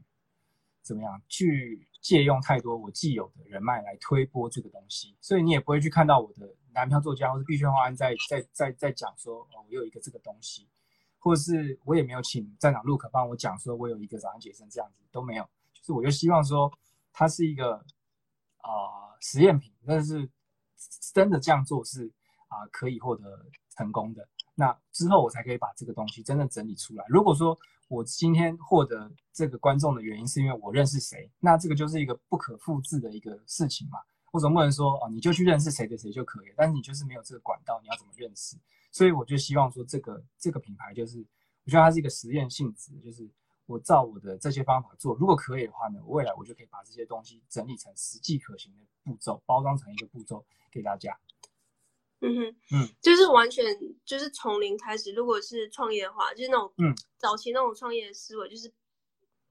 [0.82, 1.88] 怎么样去。
[2.02, 10.66] 借用太多我既有的人脉来推波这个东西，所以你也不会去看到我的男票作家或是币圈花安在在在在讲说哦，我有一个这个东西，
[11.20, 16.68] 或是我也没有请站长陆可帮我讲说我有一个早安杰森这样子都没有，就是我就希望说
[17.12, 17.74] 它是一个
[18.58, 20.28] 啊、实验品，但是
[21.12, 22.10] 真的这样做是
[22.48, 23.46] 啊、可以获得
[23.76, 24.28] 成功的。
[24.54, 27.04] 那之后我才可以把这个东西真正整理出来。
[27.08, 27.58] 如果说
[27.88, 33.98] 我今天获得这个观众的原因是因为我认识谁，那这个就是一个不可复制的一个事情嘛。
[34.30, 38.56] 我总不能说哦，你就去认识谁的谁就可以，但是你就是没有这个管道，你要怎么认识？
[38.90, 41.18] 所以我就希望说，这个这个品牌就是，
[41.64, 43.28] 我觉得它是一个实验性质，就是
[43.66, 51.18] 我照我的这些方法做，如果可以的话呢，未来我就可以把这些东西整理成实际可行的步骤，包装成一个步骤给大家。
[52.20, 53.64] 嗯哼，嗯，就是完全
[54.04, 55.12] 就是从零开始。
[55.12, 58.72] 如果是创业的话，就是那种嗯早期那种创业的思维，就是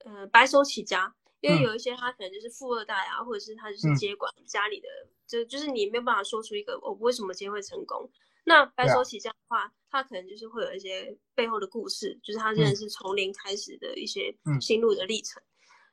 [0.04, 1.14] 呃白手起家。
[1.40, 8.08] 因为有一些他可能就是富二代啊，或者是他就是接管家里的，嗯、就就是你没有办法说出一个我为什么今天会成功。
[8.44, 15.42] 那白手起家的话，啊、他可能就是会有一些背后的故事，就是他真的是从零开始的一些心路的历程。
[15.42, 15.48] 嗯、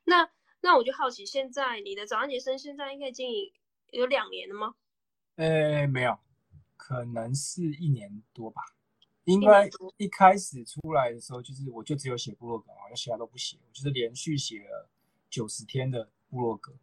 [0.06, 0.30] 那
[0.62, 3.52] 那我就好奇，现在你的早安杰森现在应该经营
[3.92, 4.76] 有两年了吗？
[5.36, 6.18] 呃，没有。
[6.76, 8.62] 可能是一年多吧，
[9.26, 14.90] 应该一开始出来的时候，就是我就只有写部落格，好像其他都不写，我就是连续写了
[15.30, 16.74] 九十天的部落格。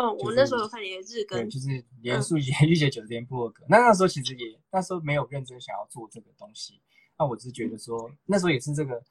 [0.00, 3.64] 哦，我那时候有看你的日更，对，就是连续连续写九十天部落格。
[3.68, 6.80] 那那时候其实也那时候没有认真想要做这个东西，
[7.18, 9.02] 那我只是觉得说那时候也是这个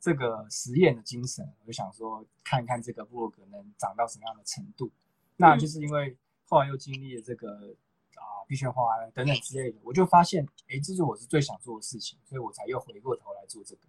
[0.00, 4.90] 这个实验的精神，我就想说看看这个部落格能长到什么样的程度。
[5.36, 6.16] 那就是因为
[6.46, 7.74] 后来又经历了这个。
[8.14, 8.82] 啊，币圈化
[9.14, 13.80] 等等之类的，我就发现，哎，这是我是最想做的事情，所以我才又回过头来做这个。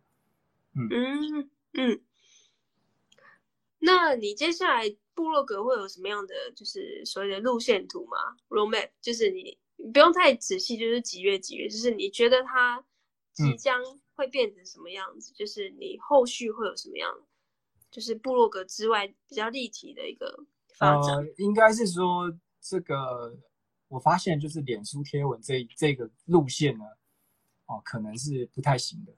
[0.73, 2.01] 嗯嗯嗯。
[3.85, 8.17] 那你接下来部落格会有什么样的，就是所谓的路线图吗
[8.49, 12.83] ？Roadmap，就是你你不用太仔细，就是几月几月，就是你觉得它
[13.33, 13.81] 即将
[14.15, 15.33] 会变成什么样子？
[15.33, 17.11] 嗯、就是你后续会有什么样，
[17.91, 20.45] 就是部落格之外比较立体的一个
[20.77, 21.17] 发展？
[21.17, 23.37] 呃、应该是说这个。
[23.89, 26.83] 我发现就是脸书贴文这这个路线呢，
[27.65, 29.13] 哦，可能是不太行的，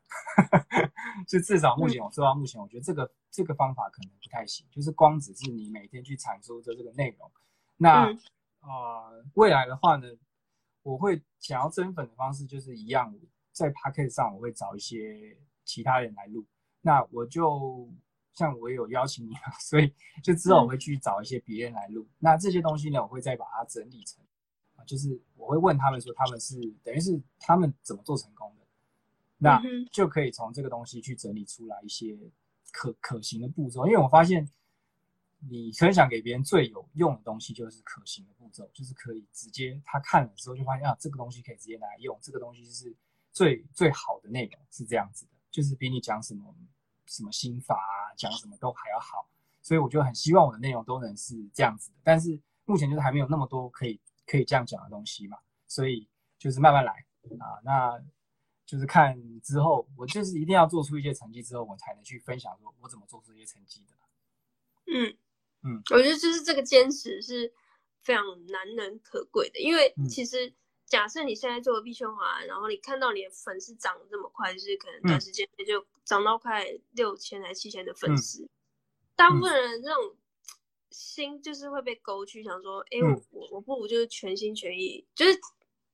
[1.28, 7.32] 就至少目前我做到目前，我觉得这个这个方法可能不太行，就是光只是你每天去产出的这个内容，
[7.78, 8.20] 那、嗯、
[8.62, 10.08] 呃未来的话呢，
[10.84, 13.14] 我会想要增粉的方式就是一样，
[13.52, 16.46] 在 Podcast 上我会找一些其他人来录，
[16.82, 17.90] 那我就
[18.36, 19.92] 像我有邀请你嘛，所以
[20.24, 24.24] 就之后我会去找一些别人来录，嗯、那这些东西呢，我会再把它整理成。
[24.86, 28.66] 就是我会问他们说，他们是等于是他们怎么做成功的，
[29.38, 29.62] 那
[29.92, 32.18] 就可以从这个东西去整理出来一些
[32.72, 33.86] 可可行的步骤。
[33.86, 34.50] 因为我发现，
[35.50, 42.96] 你分享给别人最有用的东西就是可行的步骤，就是可以直接他看了之后就发现啊，这个东西可以直接拿来用，这个东西是
[43.32, 46.56] 最最好的内容是这样子的，就是比你讲什么
[47.06, 49.28] 什么心法啊，讲什么都还要好。
[49.62, 54.00] 所以我就很希望我的内容都能是这样子的，但是目前就是还没有那么多可以。
[54.26, 56.08] 可以这样讲的东西嘛，所以
[56.38, 56.92] 就是慢慢来
[57.40, 58.04] 啊，那
[58.66, 63.96] 就是看之后，我就是一定要做出一些成绩之后，我才能去分享说我怎么做出这些成绩的。
[64.88, 65.18] 嗯。
[65.68, 67.52] 嗯，我觉得就是这个坚持是
[68.04, 70.54] 非常难能可贵的，因为其实
[70.86, 78.50] 假设你现在做币圈华，然后你看到你的粉丝涨这么快，就是可能短时间内就涨到快六千还七千的粉丝，嗯、
[79.16, 80.16] 大部分人这种。
[80.98, 85.38] 心就是会被勾去，想说，哎、欸，我我我不如就是全心全意，就是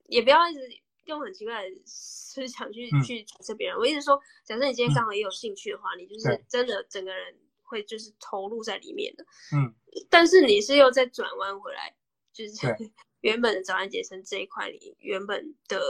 [0.06, 0.60] 也不要一直
[1.06, 3.76] 用很奇怪的思想去、嗯、去揣测别人。
[3.76, 9.26] 我一直说，假设你今天刚好也有兴趣的话，嗯、你就是真的整个人会就是投入在里面的。
[9.56, 9.74] 嗯，
[10.10, 11.96] 但是你是又再转弯回来，
[12.32, 12.56] 就是
[13.22, 15.82] 原本的早安杰森这一块，你原本的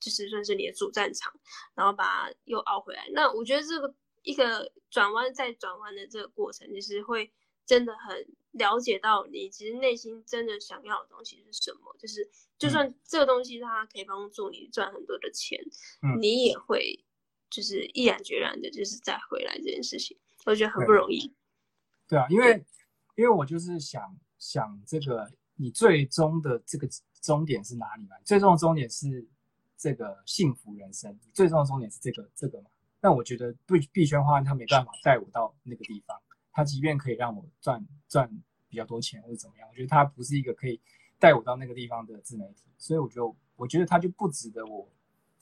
[0.00, 1.32] 就是算是你的主战场，
[1.74, 3.06] 然后把它又凹回来。
[3.12, 7.30] 那我觉得这个一个转弯再转弯的这个过程，其实会
[7.66, 8.26] 真的很。
[8.54, 12.28] 了解到你其实内心真的想要的东西是什么，就是
[12.58, 15.60] 就算这个东西它可以帮助你赚很多的钱，
[16.02, 17.04] 嗯、你也会
[17.50, 21.26] 就是毅然决然的，就是再回来这件事情，我觉得很不容易。
[22.08, 22.64] 对，对啊，因为
[23.16, 26.88] 因为我就是想想这个，你最终的这个
[27.20, 28.16] 终点是哪里嘛？
[28.24, 29.26] 最终的终点是
[29.76, 32.70] 这个幸福人生，最终的终点是这个这个嘛？
[33.00, 36.16] 但我觉得币币圈化它没办法带我到那个地方。
[36.54, 38.30] 他即便可以让我赚赚
[38.68, 40.80] 比较多钱或者怎么样，我觉得他不是一个可以
[41.18, 44.88] 带我到那个地方的自媒体，所以我就我觉得他就不值得我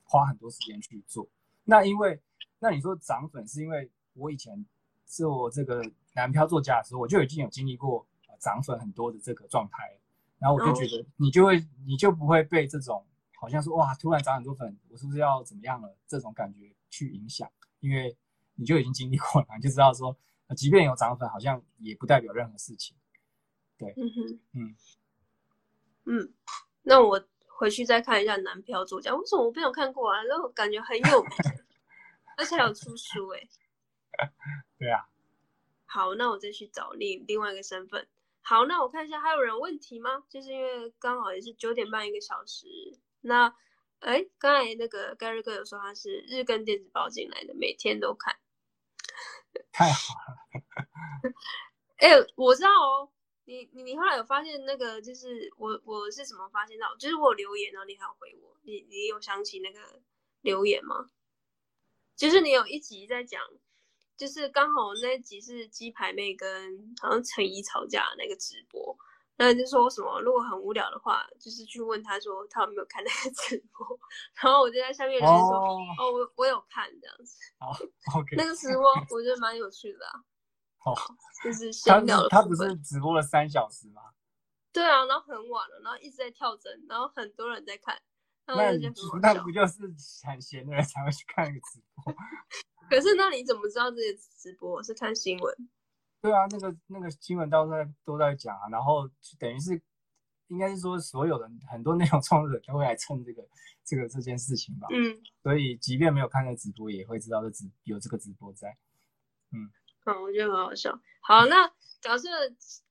[0.04, 1.28] 花很多时间去做。
[1.64, 2.18] 那因为
[2.58, 4.64] 那你说涨粉是因为我以前
[5.04, 5.84] 做这个
[6.14, 8.06] 男票作家的时候，我就已经有经历过
[8.40, 9.94] 涨粉很多的这个状态，
[10.38, 13.04] 然后我就觉得你就会你就不会被这种
[13.34, 17.46] 好像说哇突然涨很多粉，我是不是要怎么样了这种感觉去影响，
[17.80, 18.16] 因为
[18.54, 20.16] 你就已经经历过了，你就知道说。
[20.55, 22.96] 即便有涨粉，好像也不代表任何事情。
[23.78, 24.76] 对，嗯哼，嗯，
[26.05, 26.34] 嗯，
[26.82, 30.22] 那我回去再看一下男票作家，为什么我没有看过啊？
[30.28, 31.30] 那我感觉很有名，
[32.36, 33.40] 而且还有出书哎。
[34.78, 35.09] 对啊。
[35.84, 38.07] 好，那我再去找另另外一个身份。
[38.40, 40.24] 好，那我看一下还有人问题吗？
[40.28, 42.66] 就是因为刚好也是九点半一个小时。
[43.20, 43.55] 那，
[44.00, 48.36] 哎，刚才那个 Gary 哥有说他是日更电子报进来的，每天都看。
[49.72, 51.32] 太好了。
[51.96, 53.11] 哎，我知道哦。
[53.44, 56.94] 你你你后来有发现那个就是我我是怎么发现到？
[56.96, 58.57] 就是我留言，然后你还有回我。
[58.62, 60.00] 你你有想起那个
[60.42, 61.11] 留言吗？
[62.14, 63.42] 就是你有一集在讲。
[64.14, 68.96] 就是刚好那集是鸡排妹跟好像陈怡吵架那个直播，
[69.43, 73.99] 那就说什么如果很无聊的话，就是去问他说他有没有看那个 直播，
[74.40, 77.72] 然后我就在下面就是说哦，哦，我我有看这样子，好
[78.18, 80.22] ，OK，那个直播我觉得蛮有趣的啊，
[80.78, 80.95] 好，
[81.43, 84.03] 就是闲聊他，他不是直播了三小时吗？
[84.72, 88.01] 对啊，然后很晚了，然后一直在跳针，然后很多人在看，
[88.47, 88.72] 那那
[89.20, 89.82] 那不就是
[90.24, 92.14] 很闲的人才会去看那个直播？
[92.88, 94.82] 可是那你怎么知道这些直播？
[94.84, 95.55] 是看新闻？
[96.22, 99.10] 对啊，那个那个新闻都在都在讲啊，然后
[99.40, 99.82] 等于是
[100.46, 103.42] 应该是说所有人很多内容创作者都会来蹭这个
[103.84, 104.86] 这个这件事情吧。
[104.92, 108.68] 嗯，所以即便没有看那直播，也会知道这直有这个直播在。
[109.50, 109.68] 嗯，
[110.04, 110.96] 好，我觉得很好笑。
[111.22, 111.68] 好，那
[112.00, 112.28] 假设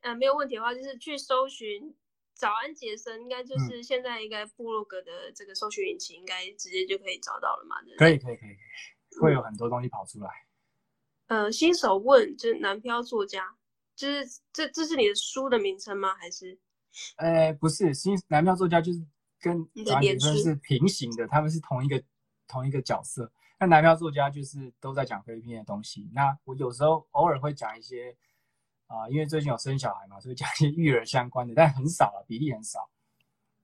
[0.02, 1.96] 呃没有问题的话，就是去搜寻
[2.34, 7.82] 早安杰森，应该就是现在应该部落格的这个搜寻引擎，应该直接就可以找到了嘛？
[7.84, 7.98] 对对？
[7.98, 9.20] 可以，可以，可以，可以。
[9.22, 10.30] 会有很多东西跑出来。
[11.32, 13.56] 呃，新手问，就是南漂作家，
[13.96, 16.14] 就是这这是你的书的名称吗？
[16.16, 16.60] 还是？
[17.16, 19.02] 呃，不是，新南漂作家就是
[19.40, 22.04] 跟早安杰森是平行的，他们是同一个
[22.50, 23.32] 同一个角色。
[23.58, 26.10] 那南漂作家就是都在讲菲律宾的东西。
[26.14, 28.14] 那我有时候偶尔会讲一些
[28.88, 32.90] 啊、呃，因为最近有生小孩嘛，所以讲一些育儿相关的，但很少了，比例很少。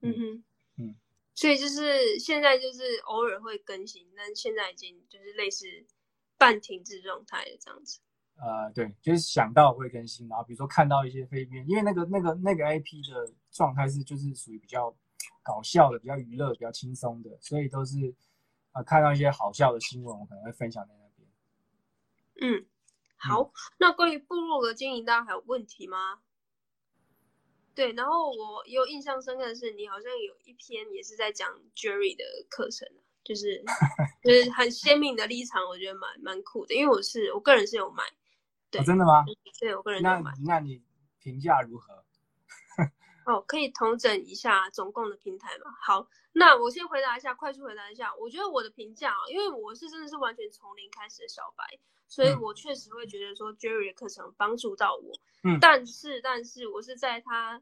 [0.00, 0.44] 嗯哼，
[0.78, 0.96] 嗯。
[1.34, 5.66] 所以就是现在就是偶尔会更新，但现在已经就是类似
[6.38, 8.00] 半停滞状态的这样子。
[8.36, 14.96] 呃，对，就是想到会更新，然后比如说看到一些飞片，因为那个那个那个 IP 的状态是就是属于比较
[15.42, 18.14] 搞笑的、比较娱乐、比较轻松的，所以都是
[18.70, 21.28] 啊、呃、看到一些好笑的新闻，我可能会分享在那边。
[22.40, 22.66] 嗯，
[23.16, 26.20] 好，嗯、那关于部落的经营，大家还有问题吗？
[27.74, 32.88] 对，然后我有印象深刻的是，你好像有一篇也是在讲 Jerry 的课程，
[33.28, 33.62] 就是
[34.24, 36.74] 就是很鲜明的立场，我觉得蛮蛮酷的。
[36.74, 38.02] 因为我是我个人是有买，
[38.70, 39.22] 对，哦、真的吗？
[39.60, 40.32] 对，我个人有买。
[40.46, 40.82] 那那你
[41.18, 42.02] 评价如何？
[43.30, 45.70] 哦，可以统整一下总共的平台吗？
[45.82, 48.14] 好，那我先回答一下，快速回答一下。
[48.16, 51.62] 我觉得我的评价啊，因为我是真的是完全从零开始的小白，
[52.08, 55.12] 所以我确实会觉得说 Jerry 的课程帮助到我。
[55.44, 57.60] 嗯，但是但是我是在他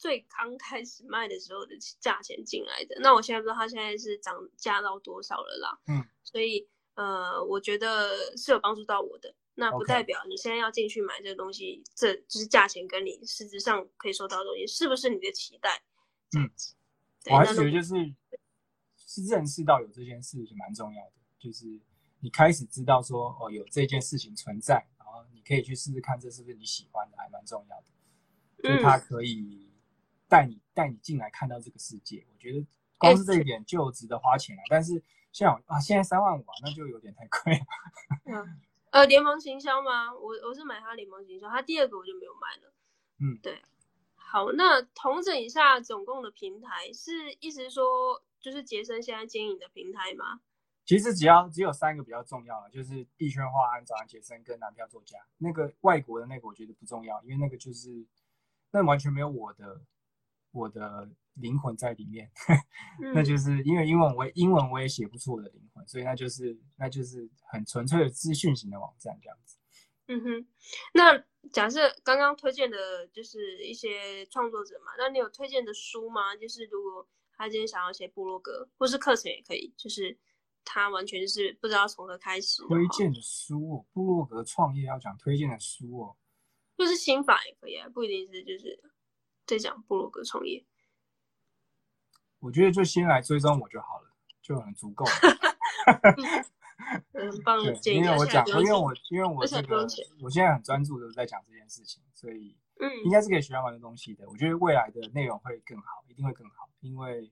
[0.00, 5.78] 最刚开始卖的时候的价钱进来的，那我现在不知道它现在是涨价到多少了啦。
[5.88, 9.34] 嗯，所以呃，我觉得是有帮助到我的。
[9.56, 15.82] 那不代表你现在要进去买这个东西，这就是价钱跟你实质上可以收到的东西是不是你的期待？
[16.34, 16.50] 嗯，
[17.30, 18.14] 我还是觉得就是
[18.96, 21.78] 是认识到有这件事是蛮重要的，就是
[22.20, 27.86] 你开始知道说哦有这件事情存在，然后你可以去试试看这是不是你喜欢的，还蛮重要的。
[28.62, 29.69] 就是它可以
[30.30, 32.64] 带你带你进来看到这个世界，我觉得
[32.96, 34.62] 光是这一点就值得花钱了。
[34.70, 35.02] 但是
[35.32, 37.66] 像啊现在三万五啊，那就有点太贵了。
[38.26, 38.60] 嗯
[38.90, 40.12] 呃，联盟行销吗？
[40.14, 42.72] 我我是买他联盟行销，他第二个我就没有买了。
[43.18, 43.60] 嗯，对。
[44.16, 50.40] 好，那统整一下总共的平台，是意思是说，就是杰森现在经营的平台吗？
[50.84, 55.18] 其实只要只有三个比较重要的，就是币圈化安、早安杰森跟男票作家。
[55.38, 58.04] 那个外国的那个我觉得不重要，因为那个就是
[58.72, 59.80] 那完全没有我的
[60.52, 62.30] 我的灵魂在里面。
[63.14, 67.28] 那就是因为英文我英文我也写不出我的灵魂，所以那就是那就是。
[67.52, 69.58] 很纯粹的资讯型的网站这样子。
[70.06, 70.46] 嗯哼，
[70.94, 71.18] 那
[71.50, 76.36] 假设刚刚推荐的就是一些创作者嘛，那你有推荐的书吗？
[76.36, 80.16] 就是如果他今天想要写部落格，或是课程也可以，就是
[80.64, 82.62] 他完全就是不知道从何开始。
[82.68, 86.16] 推荐的书哦，部落格创业要讲推荐的书哦，
[86.78, 88.80] 就是心法也可以啊，不一定是就是
[89.50, 90.64] 在讲部落格创业。
[92.38, 95.12] 我觉得就先来追踪我就好了，就很足够了。
[97.12, 99.86] 嗯棒的建议，因为我讲，因为我因为我这个，
[100.20, 104.28] 我现在很专注的在讲这件事情，所以嗯，应该是可以学完的东西的。
[104.28, 106.68] 我觉得未来的内容会更好，一定会更好。
[106.80, 107.30] 因为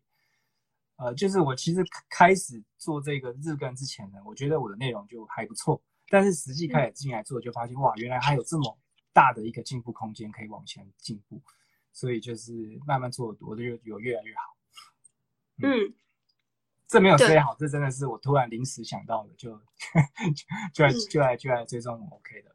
[0.97, 8.79] 呃，就是我其实开始做这个日更之前呢，我觉得我的内容就还不错，但是实际开始进来做，就发现哇，原来还有这么
[9.13, 11.41] 大的一个进步空间可以往前进步。
[11.99, 12.53] 所以就是
[12.87, 14.57] 慢慢做，我都有有越来越好。
[15.63, 15.95] 嗯，嗯。
[16.87, 19.61] 这没有说好，这真的是我突然临时想到的，就
[20.73, 22.55] 就来就来就来追踪我 OK 的。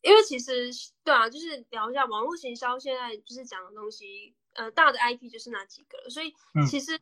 [0.00, 0.70] 因为其实
[1.02, 6.32] 对啊，就是聊一下网络行销，现在就是讲的东西，呃，大的 IP 就是那几个，所以
[6.68, 6.96] 其实、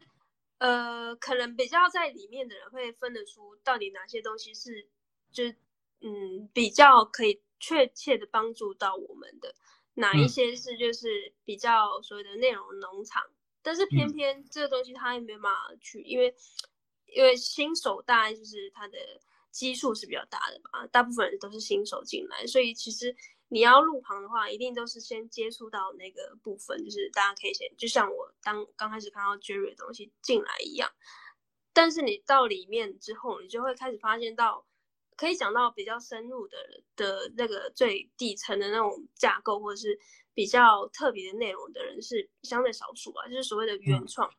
[0.58, 4.88] 嗯、呃，可能比较在里面的人会分得出到底哪些东西是，
[5.30, 5.54] 就是
[6.00, 9.54] 嗯，比较可以确切的帮助到我们的，
[9.94, 16.34] 哪一些是就是比较所谓的内容农场，嗯、但是偏偏这个东西它也没办法去，因为
[17.06, 18.98] 因为新手大概就是它的。
[19.52, 23.12] 基数是比较大的嘛，大部分人都是新手进来，所以其实
[23.48, 30.88] 你要入行的话，一定都是先接触到那个部分，就是大家可以先，就像我当刚开始看到 Jerry 的东西进来一样。
[31.72, 34.64] 但是你到里面之后，你就会开始发现到，
[35.20, 36.56] 可以讲到比较深入的
[36.96, 39.98] 的那个最底层的那种架构，或者是
[40.32, 44.26] 比较特别的内容的人是相对少数啊，就是所谓的原创。
[44.30, 44.38] 嗯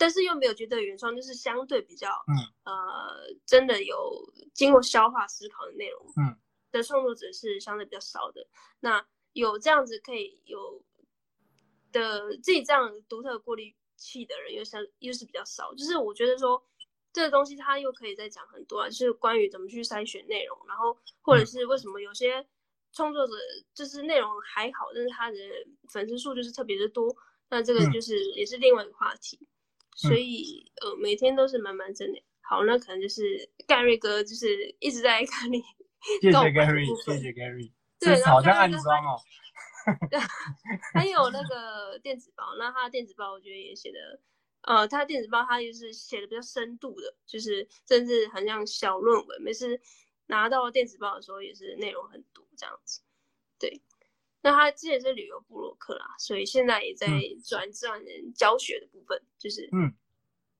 [0.00, 2.38] 但是又没有觉得原创就是相对比较，嗯，
[2.72, 6.38] 呃，真的有经过消化思考的内容，嗯，
[6.70, 8.46] 的创作者是相对比较少的。
[8.78, 10.80] 那有这样子可以有
[11.90, 15.74] 的自己这样独特过滤器的人又相又是比较少。
[15.74, 16.64] 就是我觉得说
[17.18, 22.46] 这个东西它又可以再讲很多啊，就是关于怎么去筛选内容，然后或者是为什么有些
[22.92, 23.32] 创作者
[23.74, 25.36] 就是内容还好，但是他的
[25.90, 27.12] 粉丝数就是特别的多，
[27.50, 29.36] 那这个就是也是另外一个话题。
[29.96, 32.22] 所以，呃，每天都是满满正的。
[32.40, 35.60] 好，那可能就是盖瑞哥，就是一直在看你。
[36.22, 37.72] 谢谢盖瑞，谢谢盖瑞。
[37.98, 39.18] 对，好像暗装哦。
[40.94, 43.98] 还有那个电子报，那他的电子报我觉得也写的，
[44.68, 49.42] 呃，他的电子报他就是写的比较深度的，就是甚至很像小论文。
[49.42, 49.80] 每次
[50.26, 53.00] 拿到电子报的时候，也是内容很多这样子。
[53.58, 53.80] 对。
[54.42, 57.08] 那他之前是旅游部落客啦，所以现在也在
[57.44, 58.00] 转战
[58.34, 59.96] 教学的部分，嗯、就是嗯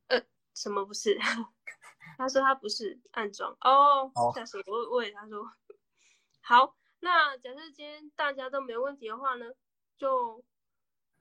[0.09, 0.21] 呃
[0.55, 1.17] 什么不是？
[2.17, 4.73] 他说他不是暗装哦，吓死我！
[4.91, 5.45] 我问他说
[6.41, 9.47] 好，那假设今天大家都没问题的话呢，
[9.99, 10.43] 就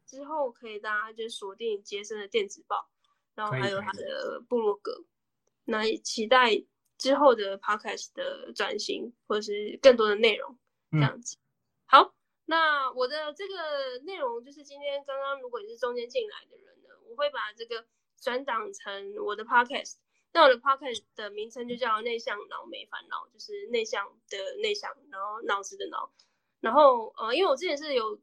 [0.08, 2.90] 之后可以大家就锁定杰森的电子报，
[3.36, 5.04] 然后还有他的部落格，
[5.66, 6.64] 那也期待
[6.98, 10.58] 之后的 podcast 的转型或者是更多的内容
[10.92, 11.40] 这样子，嗯、
[11.86, 12.14] 好。
[12.50, 17.86] 那我的这个内容就是今天刚刚，如果你是中间进来的人呢，我会把这个
[18.22, 19.96] 转档成我的 podcast。
[20.32, 26.10] 那我的 podcast 的名称就叫内向脑没烦恼，就是内向的内向，然后脑子的脑。
[26.62, 28.18] 然后呃，因为我之前是有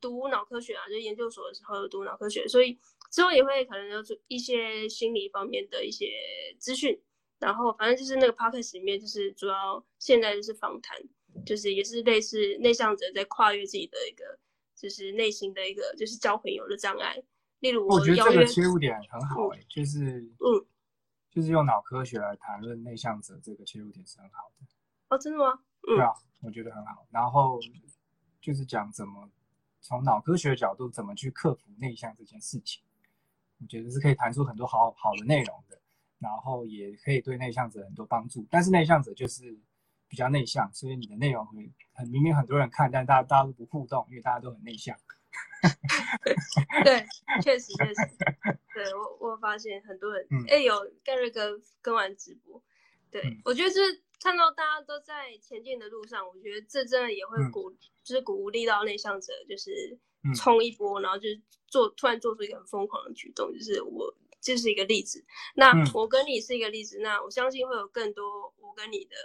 [0.00, 2.78] 读脑科学啊，就研究所的时候有读脑科学，所以
[3.10, 6.10] 之后也会可能有一些心理方面的一些
[6.58, 7.00] 资讯。
[7.38, 10.98] 然后反正就是那个 podcast 里面，就是主要现在就是访谈。
[11.46, 14.24] 就是也是类似内向者在跨越自己的一个，
[14.74, 17.22] 就是内心的一个，就是交朋友的障碍。
[17.60, 20.66] 例如我，我觉得这个切入点很好哎、欸，嗯、就是嗯，
[21.30, 24.66] 就是用脑科学来谈论内向者这个切入点是很好的。
[25.10, 25.60] 哦，真的吗？
[25.86, 26.10] 嗯、对啊，
[26.42, 27.06] 我觉得很好。
[27.10, 27.60] 然后
[28.40, 29.30] 就是讲怎么
[29.80, 32.82] 从脑科学的角度怎么去克服内向这件事情，
[33.60, 35.80] 我觉得是可以谈出很多好好的内容的，
[36.18, 38.46] 然后也可以对内向者很多帮助。
[38.50, 39.58] 但是内向者就是。
[40.10, 44.96] 比较内向，所以你的内容会很明明很多人看，但大家大家都不互动，因为大家都很内向。
[46.82, 47.06] 对，
[47.42, 48.16] 确实确实，
[48.72, 50.74] 对我我发现很多人，哎、嗯，有
[51.04, 52.58] 盖瑞哥跟完直播，
[53.10, 59.98] 对、嗯、我觉得就是看到大家都在前进的路上，我觉得这真的也会鼓，嗯、就是鼓励到内向者，就是
[60.34, 65.24] 冲一波，嗯、然后就是做突然做出一个很疯狂的举动，就是我这是一个例子。
[65.54, 69.16] 那我跟你是一个例子，那我相信会有更多我跟你的。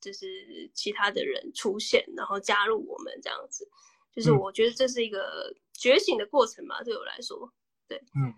[0.00, 3.68] 就是其他的人出现，然后加入我们这样子，
[4.14, 7.52] 就是我觉得这是一个觉醒的过程吧，嗯、对我来说，
[7.88, 8.32] 对，嗯，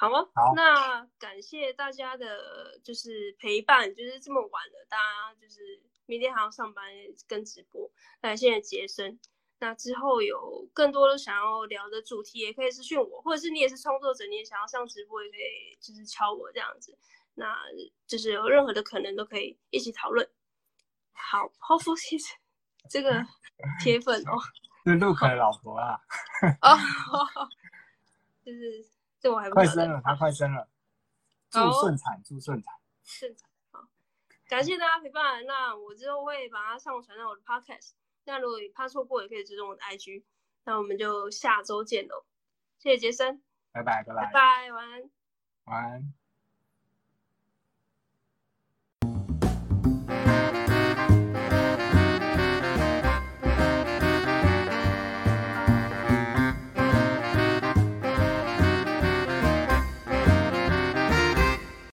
[0.00, 6.84] 好啊，好，那感谢大家的，就是陪伴，就是这么晚了，大家就是明天还要上班
[7.26, 7.90] 跟直播，
[8.22, 9.18] 那现在杰森，
[9.58, 16.96] 那之后有更多的想要聊的主题，也可以私讯我，或者是你也是创作者，你也想要上直播，也可以就是敲我这样子，
[17.34, 17.58] 那
[18.06, 20.30] 就是有任何的可能都可以一起讨论。
[21.12, 22.36] 好，泡芙其实
[22.88, 23.20] 这个
[23.82, 24.38] 铁粉哦，
[24.86, 25.98] 是陆可的老婆啊。
[26.62, 26.78] 哦，
[28.46, 28.86] 就是
[29.20, 30.68] 这我还不快生了，他快生了，
[31.50, 33.48] 祝顺产，祝顺产，顺产。
[33.70, 33.88] 好，
[34.48, 35.44] 感谢大家陪伴。
[35.46, 37.92] 那我之后会把它上传到我的 podcast。
[38.24, 40.24] 那如果你怕错过，也可以追踪我的 IG。
[40.64, 42.26] 那我们就下周见喽，
[42.78, 43.42] 谢谢杰森，
[43.72, 45.10] 拜拜拜拜拜拜，晚安，
[45.64, 46.17] 晚安。